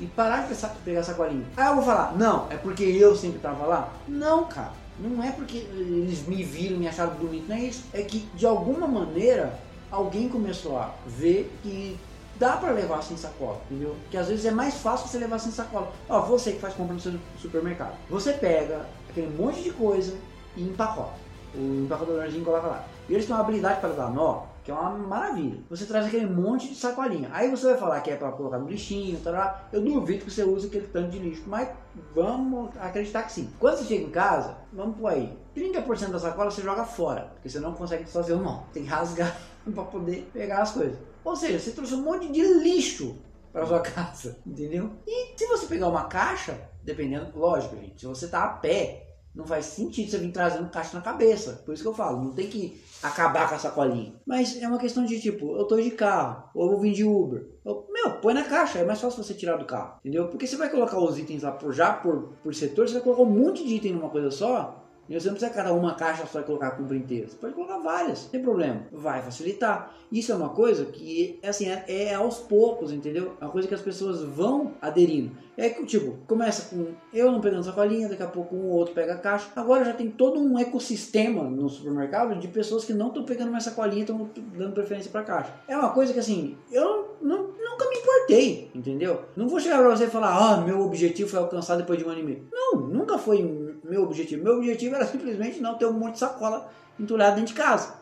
E, 0.00 0.06
parar 0.06 0.42
de 0.42 0.48
pensar- 0.48 0.74
pegar 0.84 1.02
sacolinha. 1.02 1.44
Aí 1.56 1.66
eu 1.68 1.74
vou 1.76 1.84
falar, 1.84 2.16
não, 2.16 2.46
é 2.50 2.56
porque 2.56 2.84
eu 2.84 3.16
sempre 3.16 3.38
tava 3.40 3.66
lá? 3.66 3.92
Não, 4.06 4.44
cara. 4.44 4.72
Não 5.00 5.22
é 5.22 5.30
porque 5.30 5.58
eles 5.58 6.26
me 6.26 6.42
viram, 6.42 6.76
me 6.78 6.88
acharam 6.88 7.14
bonito, 7.14 7.48
não 7.48 7.56
é 7.56 7.60
isso. 7.60 7.84
É 7.92 8.02
que 8.02 8.20
de 8.34 8.46
alguma 8.46 8.86
maneira 8.86 9.58
alguém 9.90 10.28
começou 10.28 10.76
a 10.78 10.90
ver 11.06 11.52
que 11.62 11.98
dá 12.38 12.56
pra 12.56 12.70
levar 12.72 13.02
sem 13.02 13.16
sacola, 13.16 13.60
entendeu? 13.70 13.94
Que 14.10 14.16
às 14.16 14.28
vezes 14.28 14.44
é 14.44 14.50
mais 14.50 14.74
fácil 14.74 15.08
você 15.08 15.18
levar 15.18 15.38
sem 15.38 15.52
sacola. 15.52 15.92
Ó, 16.08 16.20
você 16.22 16.52
que 16.52 16.60
faz 16.60 16.74
compra 16.74 16.94
no 16.94 17.00
seu 17.00 17.12
supermercado. 17.40 17.94
Você 18.10 18.32
pega 18.32 18.86
aquele 19.08 19.28
monte 19.36 19.62
de 19.62 19.70
coisa 19.70 20.14
e 20.56 20.62
empacota. 20.62 21.12
O 21.54 21.84
empacotadorzinho 21.84 22.44
coloca 22.44 22.66
lá. 22.66 22.84
E 23.08 23.14
eles 23.14 23.24
têm 23.26 23.34
uma 23.34 23.42
habilidade 23.42 23.80
para 23.80 23.90
dar 23.90 24.10
nó, 24.10 24.42
que 24.68 24.72
é 24.72 24.74
uma 24.74 24.90
maravilha. 24.90 25.62
Você 25.70 25.86
traz 25.86 26.04
aquele 26.04 26.26
monte 26.26 26.68
de 26.68 26.74
sacolinha. 26.74 27.30
Aí 27.32 27.50
você 27.50 27.68
vai 27.68 27.78
falar 27.78 28.00
que 28.02 28.10
é 28.10 28.16
para 28.16 28.30
colocar 28.32 28.58
no 28.58 28.68
lixinho, 28.68 29.18
tará. 29.20 29.66
eu 29.72 29.80
duvido 29.80 30.26
que 30.26 30.30
você 30.30 30.44
use 30.44 30.66
aquele 30.66 30.86
tanto 30.88 31.08
de 31.08 31.18
lixo, 31.18 31.44
mas 31.46 31.70
vamos 32.14 32.76
acreditar 32.76 33.22
que 33.22 33.32
sim. 33.32 33.50
Quando 33.58 33.78
você 33.78 33.84
chega 33.84 34.04
em 34.04 34.10
casa, 34.10 34.58
vamos 34.70 34.98
por 34.98 35.10
aí, 35.10 35.34
30% 35.56 36.10
da 36.10 36.18
sacola 36.18 36.50
você 36.50 36.60
joga 36.60 36.84
fora, 36.84 37.30
porque 37.32 37.48
você 37.48 37.58
não 37.58 37.72
consegue 37.72 38.04
fazer 38.04 38.34
o 38.34 38.42
nó. 38.42 38.64
Tem 38.70 38.82
que 38.82 38.90
rasgar 38.90 39.40
para 39.74 39.84
poder 39.84 40.28
pegar 40.34 40.60
as 40.60 40.72
coisas. 40.72 40.98
Ou 41.24 41.34
seja, 41.34 41.58
você 41.58 41.70
trouxe 41.70 41.94
um 41.94 42.02
monte 42.02 42.30
de 42.30 42.42
lixo 42.42 43.16
para 43.50 43.64
sua 43.64 43.80
casa, 43.80 44.36
entendeu? 44.46 44.90
E 45.06 45.32
se 45.34 45.46
você 45.46 45.64
pegar 45.64 45.88
uma 45.88 46.04
caixa, 46.04 46.60
dependendo, 46.84 47.30
lógico, 47.34 47.74
gente, 47.74 48.00
se 48.00 48.06
você 48.06 48.28
tá 48.28 48.44
a 48.44 48.48
pé, 48.48 49.07
não 49.38 49.46
faz 49.46 49.66
sentido 49.66 50.10
você 50.10 50.18
vir 50.18 50.32
trazendo 50.32 50.68
caixa 50.68 50.96
na 50.96 51.00
cabeça. 51.00 51.62
Por 51.64 51.72
isso 51.72 51.82
que 51.84 51.88
eu 51.88 51.94
falo, 51.94 52.20
não 52.24 52.32
tem 52.32 52.48
que 52.48 52.82
acabar 53.00 53.48
com 53.48 53.54
a 53.54 53.58
sacolinha. 53.58 54.12
Mas 54.26 54.60
é 54.60 54.66
uma 54.66 54.78
questão 54.78 55.04
de 55.04 55.20
tipo, 55.20 55.56
eu 55.56 55.64
tô 55.64 55.80
de 55.80 55.92
carro, 55.92 56.50
ou 56.52 56.64
eu 56.64 56.70
vou 56.72 56.80
vir 56.80 56.92
de 56.92 57.04
Uber. 57.04 57.46
Eu- 57.64 57.86
meu, 57.88 58.14
põe 58.20 58.34
na 58.34 58.42
caixa, 58.42 58.80
é 58.80 58.84
mais 58.84 59.00
fácil 59.00 59.22
você 59.22 59.34
tirar 59.34 59.56
do 59.56 59.64
carro, 59.64 59.98
entendeu? 60.00 60.26
Porque 60.26 60.44
você 60.44 60.56
vai 60.56 60.68
colocar 60.68 60.98
os 60.98 61.16
itens 61.16 61.44
lá 61.44 61.52
por, 61.52 61.72
já 61.72 61.92
por, 61.92 62.32
por 62.42 62.52
setor, 62.52 62.88
você 62.88 62.94
vai 62.94 63.02
colocar 63.02 63.22
um 63.22 63.26
monte 63.26 63.64
de 63.64 63.76
item 63.76 63.92
numa 63.92 64.10
coisa 64.10 64.32
só. 64.32 64.84
Você 65.08 65.26
não 65.26 65.34
precisa 65.34 65.50
cada 65.50 65.72
uma 65.72 65.94
caixa 65.94 66.26
só 66.26 66.40
e 66.40 66.44
colocar 66.44 66.68
a 66.68 66.70
compra 66.72 66.96
inteira. 66.96 67.28
Você 67.28 67.36
pode 67.36 67.54
colocar 67.54 67.78
várias, 67.78 68.24
não 68.24 68.30
tem 68.30 68.42
problema. 68.42 68.82
Vai 68.92 69.22
facilitar. 69.22 69.94
Isso 70.10 70.32
é 70.32 70.34
uma 70.34 70.50
coisa 70.50 70.86
que, 70.86 71.38
assim, 71.42 71.68
é, 71.68 71.84
é 71.86 72.14
aos 72.14 72.38
poucos, 72.38 72.92
entendeu? 72.92 73.36
É 73.40 73.44
uma 73.44 73.50
coisa 73.50 73.68
que 73.68 73.74
as 73.74 73.80
pessoas 73.80 74.22
vão 74.22 74.72
aderindo. 74.80 75.32
É 75.56 75.68
que, 75.68 75.84
tipo, 75.84 76.18
começa 76.26 76.74
com 76.74 76.92
eu 77.12 77.30
não 77.30 77.40
pegando 77.40 77.64
sacolinha, 77.64 78.08
daqui 78.08 78.22
a 78.22 78.28
pouco 78.28 78.54
um 78.54 78.68
ou 78.68 78.76
outro 78.76 78.94
pega 78.94 79.14
a 79.14 79.18
caixa. 79.18 79.50
Agora 79.56 79.84
já 79.84 79.92
tem 79.92 80.10
todo 80.10 80.40
um 80.40 80.58
ecossistema 80.58 81.44
no 81.44 81.68
supermercado 81.68 82.38
de 82.38 82.48
pessoas 82.48 82.84
que 82.84 82.94
não 82.94 83.08
estão 83.08 83.24
pegando 83.24 83.50
mais 83.50 83.64
sacolinha 83.64 83.98
e 83.98 84.00
estão 84.02 84.30
dando 84.56 84.72
preferência 84.72 85.10
pra 85.10 85.24
caixa. 85.24 85.52
É 85.66 85.76
uma 85.76 85.90
coisa 85.90 86.12
que, 86.12 86.20
assim, 86.20 86.56
eu 86.70 87.16
não, 87.20 87.48
nunca 87.48 87.88
me 87.88 87.96
importei, 87.96 88.70
entendeu? 88.74 89.22
Não 89.36 89.48
vou 89.48 89.60
chegar 89.60 89.78
pra 89.78 89.94
você 89.94 90.04
e 90.04 90.10
falar, 90.10 90.36
ah, 90.36 90.60
meu 90.60 90.80
objetivo 90.80 91.28
foi 91.28 91.38
alcançado 91.38 91.78
depois 91.78 91.98
de 91.98 92.04
um 92.04 92.10
ano 92.10 92.20
e 92.20 92.24
meio. 92.24 92.48
Não, 92.52 92.80
nunca 92.80 93.18
foi 93.18 93.67
meu 93.88 94.02
objetivo. 94.02 94.44
Meu 94.44 94.56
objetivo 94.58 94.94
era 94.94 95.06
simplesmente 95.06 95.60
não 95.60 95.76
ter 95.76 95.86
um 95.86 95.92
monte 95.92 96.14
de 96.14 96.18
sacola 96.20 96.68
entulhada 96.98 97.36
dentro 97.36 97.54
de 97.54 97.60
casa. 97.60 97.94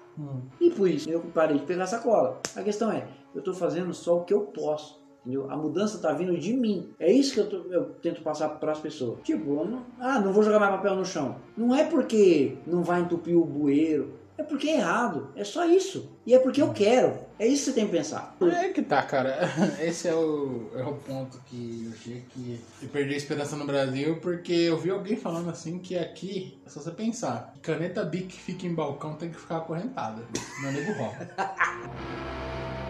E 0.60 0.70
por 0.70 0.88
isso 0.88 1.08
eu 1.10 1.20
parei 1.34 1.58
de 1.58 1.64
pegar 1.66 1.86
sacola. 1.86 2.40
A 2.54 2.62
questão 2.62 2.90
é, 2.90 3.06
eu 3.34 3.40
estou 3.40 3.52
fazendo 3.54 3.92
só 3.92 4.18
o 4.18 4.24
que 4.24 4.32
eu 4.32 4.40
posso. 4.42 5.04
Entendeu? 5.20 5.50
A 5.50 5.56
mudança 5.56 5.96
está 5.96 6.12
vindo 6.12 6.38
de 6.38 6.52
mim. 6.56 6.88
É 7.00 7.10
isso 7.12 7.34
que 7.34 7.40
eu, 7.40 7.48
tô- 7.50 7.72
eu 7.72 7.84
tento 8.00 8.22
passar 8.22 8.48
para 8.48 8.70
as 8.72 8.78
pessoas. 8.78 9.18
Tipo, 9.24 9.64
não, 9.64 9.82
ah, 9.98 10.20
não 10.20 10.32
vou 10.32 10.42
jogar 10.44 10.60
mais 10.60 10.70
papel 10.76 10.94
no 10.94 11.04
chão. 11.04 11.36
Não 11.56 11.74
é 11.74 11.84
porque 11.84 12.56
não 12.66 12.82
vai 12.84 13.00
entupir 13.00 13.36
o 13.36 13.44
bueiro. 13.44 14.12
É 14.38 14.42
porque 14.42 14.68
é 14.68 14.76
errado. 14.76 15.32
É 15.34 15.44
só 15.44 15.64
isso. 15.64 16.10
E 16.26 16.34
é 16.34 16.38
porque 16.38 16.60
eu 16.60 16.72
quero. 16.72 17.18
É 17.38 17.46
isso 17.46 17.66
que 17.66 17.70
você 17.70 17.72
tem 17.72 17.86
que 17.86 17.96
pensar. 17.96 18.36
É 18.40 18.68
que 18.68 18.82
tá, 18.82 19.02
cara. 19.02 19.38
Esse 19.80 20.08
é 20.08 20.14
o, 20.14 20.70
é 20.74 20.82
o 20.82 20.94
ponto 20.94 21.40
que 21.46 21.84
eu 21.86 21.92
achei 21.92 22.24
que 22.30 22.60
eu 22.82 22.88
perdi 22.88 23.14
a 23.14 23.16
esperança 23.16 23.56
no 23.56 23.66
Brasil, 23.66 24.18
porque 24.20 24.52
eu 24.52 24.78
vi 24.78 24.90
alguém 24.90 25.16
falando 25.16 25.50
assim 25.50 25.78
que 25.78 25.96
aqui, 25.96 26.58
se 26.66 26.78
você 26.78 26.90
pensar, 26.90 27.54
caneta 27.62 28.04
Bic 28.04 28.26
que 28.26 28.40
fica 28.40 28.66
em 28.66 28.74
balcão 28.74 29.14
tem 29.14 29.30
que 29.30 29.38
ficar 29.38 29.58
acorrentada. 29.58 30.22
Meu 30.60 30.72
nego 30.72 30.92
rouba. 30.92 31.28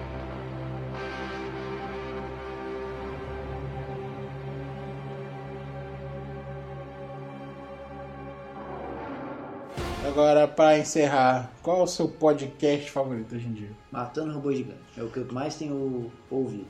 Agora, 10.16 10.48
pra 10.48 10.78
encerrar, 10.78 11.52
qual 11.62 11.80
é 11.80 11.82
o 11.82 11.86
seu 11.86 12.08
podcast 12.08 12.90
favorito 12.90 13.34
hoje 13.34 13.46
em 13.48 13.52
dia? 13.52 13.68
Matando 13.92 14.32
Robô 14.32 14.50
Gigante. 14.50 14.80
É 14.96 15.02
o 15.02 15.10
que 15.10 15.18
eu 15.18 15.26
mais 15.30 15.56
tenho 15.56 16.10
ouvido. 16.30 16.64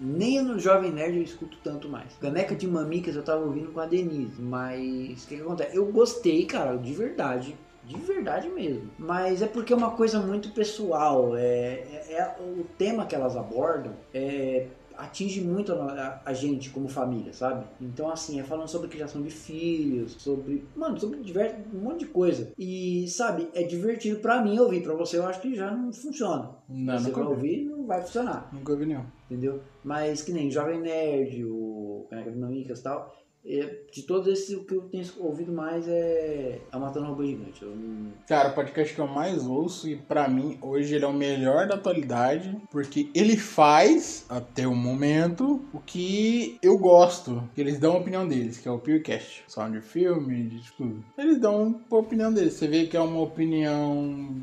Nem 0.00 0.42
no 0.42 0.58
Jovem 0.58 0.90
Nerd 0.90 1.16
eu 1.16 1.22
escuto 1.22 1.56
tanto 1.62 1.88
mais. 1.88 2.16
Caneca 2.20 2.56
de 2.56 2.66
Mamicas 2.66 3.14
eu 3.14 3.22
tava 3.22 3.44
ouvindo 3.44 3.70
com 3.70 3.78
a 3.78 3.86
Denise. 3.86 4.42
Mas 4.42 5.22
o 5.22 5.28
que, 5.28 5.36
que 5.36 5.42
acontece? 5.42 5.76
Eu 5.76 5.86
gostei, 5.92 6.44
cara, 6.44 6.76
de 6.76 6.92
verdade. 6.92 7.54
De 7.84 7.94
verdade 7.98 8.48
mesmo. 8.48 8.90
Mas 8.98 9.42
é 9.42 9.46
porque 9.46 9.72
é 9.72 9.76
uma 9.76 9.92
coisa 9.92 10.18
muito 10.18 10.50
pessoal. 10.50 11.36
É, 11.36 11.40
é- 11.44 12.06
é- 12.14 12.36
o 12.40 12.66
tema 12.76 13.06
que 13.06 13.14
elas 13.14 13.36
abordam 13.36 13.92
é, 14.12 14.66
atinge 14.98 15.40
muito 15.40 15.72
a, 15.72 15.76
a- 15.92 16.22
a 16.26 16.32
gente 16.32 16.70
como 16.70 16.88
família, 16.88 17.32
sabe? 17.32 17.64
Então, 17.80 18.10
assim, 18.10 18.40
é 18.40 18.42
falando 18.44 18.68
sobre 18.68 18.88
criação 18.88 19.22
de 19.22 19.30
filhos, 19.30 20.12
sobre. 20.18 20.64
Mano, 20.76 20.98
sobre 20.98 21.20
diversos, 21.20 21.58
um 21.72 21.78
monte 21.78 22.00
de 22.00 22.06
coisa. 22.06 22.52
E, 22.58 23.06
sabe, 23.08 23.48
é 23.54 23.62
divertido 23.62 24.18
pra 24.20 24.42
mim 24.42 24.58
ouvir. 24.58 24.82
Pra 24.82 24.94
você 24.94 25.16
eu 25.18 25.26
acho 25.26 25.40
que 25.40 25.54
já 25.54 25.70
não 25.70 25.92
funciona. 25.92 26.50
Não, 26.68 26.98
você 26.98 27.08
nunca 27.08 27.20
vai 27.20 27.30
ouvi. 27.30 27.48
ouvir, 27.50 27.64
não 27.64 27.86
vai 27.86 28.02
funcionar. 28.02 28.50
Nunca 28.52 28.72
ouvi 28.72 28.86
nenhum. 28.86 29.04
Entendeu? 29.30 29.60
Mas 29.84 30.22
que 30.22 30.32
nem 30.32 30.50
Jovem 30.50 30.80
Nerd, 30.80 31.44
o 31.44 32.06
Caneca 32.10 32.30
de 32.30 32.38
Mamicas 32.38 32.80
e 32.80 32.82
tal. 32.82 33.14
É, 33.46 33.78
de 33.92 34.02
todos 34.02 34.26
esses, 34.28 34.54
o 34.56 34.64
que 34.64 34.74
eu 34.74 34.82
tenho 34.82 35.04
ouvido 35.18 35.52
mais 35.52 35.86
é 35.88 36.58
a 36.70 36.78
Matando 36.78 37.06
Robô 37.06 37.24
Gigante. 37.24 37.64
Não- 37.64 38.12
Cara, 38.28 38.50
o 38.50 38.54
podcast 38.54 38.94
que 38.94 39.00
eu 39.00 39.06
mais 39.06 39.46
ouço 39.46 39.88
e 39.88 39.96
pra 39.96 40.28
mim 40.28 40.58
hoje 40.60 40.94
ele 40.94 41.04
é 41.04 41.08
o 41.08 41.12
melhor 41.12 41.66
da 41.66 41.76
atualidade, 41.76 42.54
porque 42.70 43.08
ele 43.14 43.36
faz, 43.36 44.26
até 44.28 44.66
o 44.66 44.74
momento, 44.74 45.62
o 45.72 45.78
que 45.80 46.58
eu 46.62 46.76
gosto, 46.78 47.42
que 47.54 47.60
eles 47.60 47.78
dão 47.78 47.94
a 47.94 47.98
opinião 47.98 48.28
deles, 48.28 48.58
que 48.58 48.68
é 48.68 48.70
o 48.70 48.78
PewCast. 48.78 49.44
Só 49.48 49.66
de 49.68 49.80
filme, 49.80 50.44
de 50.48 50.72
tudo. 50.72 51.02
Eles 51.16 51.40
dão 51.40 51.80
a 51.90 51.94
opinião 51.96 52.32
deles. 52.32 52.52
Você 52.54 52.68
vê 52.68 52.86
que 52.86 52.96
é 52.96 53.00
uma 53.00 53.20
opinião, 53.22 54.42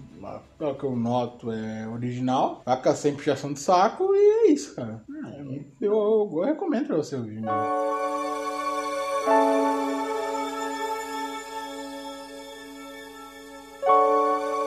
pelo 0.58 0.76
que 0.76 0.84
eu 0.84 0.96
noto, 0.96 1.52
é 1.52 1.88
original. 1.88 2.64
Vaca 2.66 2.96
sem 2.96 3.14
puxação 3.14 3.54
de 3.54 3.60
saco 3.60 4.10
e 4.16 4.18
é 4.18 4.52
isso, 4.52 4.76
cara. 4.76 5.04
É, 5.26 5.42
Eu, 5.82 5.92
eu, 5.94 6.30
eu 6.34 6.44
recomendo 6.44 6.88
pra 6.88 6.98
você 6.98 7.16
ouvir. 7.16 7.36
mesmo. 7.36 7.50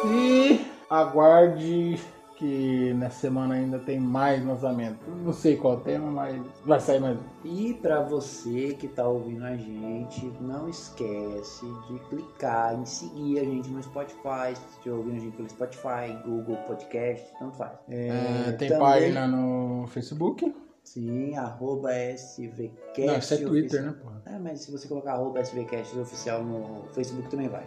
E 0.06 0.60
aguarde 0.88 1.98
que 2.36 2.94
nessa 2.94 3.18
semana 3.22 3.56
ainda 3.56 3.80
tem 3.80 3.98
mais 3.98 4.44
lançamento. 4.46 4.98
Não 5.24 5.32
sei 5.32 5.56
qual 5.56 5.80
tema, 5.80 6.08
mas 6.08 6.40
vai 6.64 6.78
sair 6.78 7.00
mais 7.00 7.18
um. 7.18 7.22
E 7.44 7.74
para 7.74 8.00
você 8.02 8.74
que 8.74 8.86
tá 8.86 9.08
ouvindo 9.08 9.44
a 9.44 9.56
gente, 9.56 10.24
não 10.40 10.68
esquece 10.68 11.66
de 11.88 11.98
clicar 12.08 12.78
em 12.78 12.84
seguir 12.86 13.40
a 13.40 13.44
gente 13.44 13.68
no 13.70 13.82
Spotify, 13.82 14.54
se 14.54 14.62
estiver 14.76 14.94
ouvindo 14.94 15.16
a 15.16 15.20
gente 15.20 15.36
pelo 15.36 15.50
Spotify, 15.50 16.16
Google 16.24 16.56
Podcast, 16.58 17.26
tanto 17.40 17.56
faz. 17.56 17.72
É, 17.88 18.52
tem 18.52 18.68
também- 18.68 18.78
página 18.86 19.26
no 19.26 19.86
Facebook. 19.88 20.54
Sim, 20.92 21.36
arroba 21.36 21.90
SVCast. 21.94 23.06
Não, 23.06 23.18
isso 23.18 23.34
é 23.34 23.36
Twitter, 23.36 23.80
oficial. 23.80 23.84
né, 23.84 23.94
porra? 24.02 24.22
É, 24.26 24.38
mas 24.38 24.60
se 24.60 24.70
você 24.72 24.88
colocar 24.88 25.12
arroba 25.12 25.40
SVCast 25.40 25.98
oficial 25.98 26.42
no 26.42 26.84
Facebook 26.92 27.28
também 27.28 27.48
vai. 27.48 27.66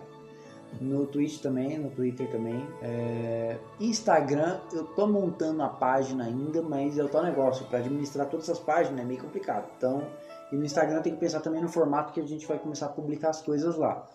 No 0.79 1.05
Twitch 1.05 1.39
também, 1.41 1.77
no 1.77 1.89
Twitter 1.91 2.29
também. 2.31 2.65
É, 2.81 3.57
Instagram, 3.79 4.59
eu 4.73 4.85
tô 4.85 5.05
montando 5.05 5.61
a 5.61 5.67
página 5.69 6.23
ainda, 6.25 6.61
mas 6.61 6.97
é 6.97 7.03
o 7.03 7.09
tal 7.09 7.23
negócio. 7.23 7.65
Para 7.65 7.79
administrar 7.79 8.27
todas 8.27 8.47
essas 8.49 8.59
páginas 8.63 9.01
é 9.01 9.05
meio 9.05 9.19
complicado. 9.21 9.65
Então, 9.77 10.01
e 10.51 10.55
no 10.55 10.63
Instagram 10.65 11.01
tem 11.01 11.13
que 11.13 11.19
pensar 11.19 11.41
também 11.41 11.61
no 11.61 11.67
formato 11.69 12.13
que 12.13 12.21
a 12.21 12.25
gente 12.25 12.47
vai 12.47 12.57
começar 12.57 12.85
a 12.87 12.89
publicar 12.89 13.29
as 13.29 13.41
coisas 13.41 13.75
lá. 13.77 14.07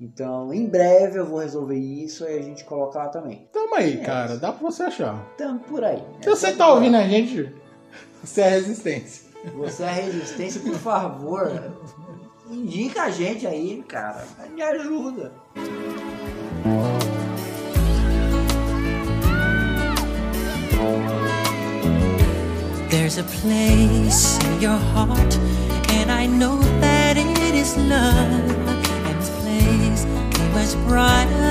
Então, 0.00 0.54
em 0.54 0.64
breve 0.66 1.18
eu 1.18 1.26
vou 1.26 1.40
resolver 1.40 1.76
isso 1.76 2.24
e 2.24 2.38
a 2.38 2.42
gente 2.42 2.64
coloca 2.64 2.96
lá 2.98 3.08
também. 3.08 3.48
Tamo 3.52 3.74
aí, 3.74 4.00
É 4.00 4.04
cara. 4.04 4.30
isso. 4.32 4.40
Dá 4.40 4.52
pra 4.52 4.70
você 4.70 4.84
achar. 4.84 5.26
Então, 5.34 5.58
por 5.58 5.82
aí. 5.82 6.02
Se 6.22 6.30
você 6.30 6.52
tá 6.52 6.72
ouvindo 6.72 6.96
a 6.96 7.02
gente, 7.02 7.52
você 8.22 8.40
é 8.40 8.48
resistência. 8.50 9.28
Você 9.54 9.82
é 9.82 9.92
resistência, 9.92 10.60
por 10.60 10.74
favor. 10.74 11.72
Indica 12.50 13.04
a 13.04 13.10
gente 13.10 13.46
aí, 13.46 13.82
cara. 13.86 14.26
Me 14.54 14.62
ajuda. 14.62 15.32
There's 22.90 23.18
a 23.18 23.24
place 23.24 24.38
in 24.44 24.60
your 24.60 24.78
heart, 24.92 25.36
and 25.90 26.10
I 26.10 26.26
know 26.26 26.58
that 26.80 27.16
it 27.16 27.54
is 27.54 27.76
love. 27.76 28.68
And 29.06 29.20
this 29.20 29.30
place 29.40 30.04
is 30.04 30.74
much 30.74 30.86
brighter 30.86 31.47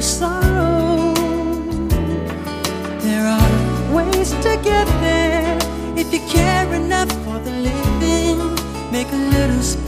sorrow. 0.00 1.14
There 3.00 3.26
are 3.26 3.94
ways 3.94 4.30
to 4.30 4.60
get 4.62 4.86
there 5.00 5.58
if 5.96 6.12
you 6.12 6.20
care 6.28 6.72
enough 6.74 7.10
for 7.24 7.38
the 7.40 7.50
living. 7.50 8.38
Make 8.92 9.10
a 9.12 9.16
little 9.16 9.62
space. 9.62 9.87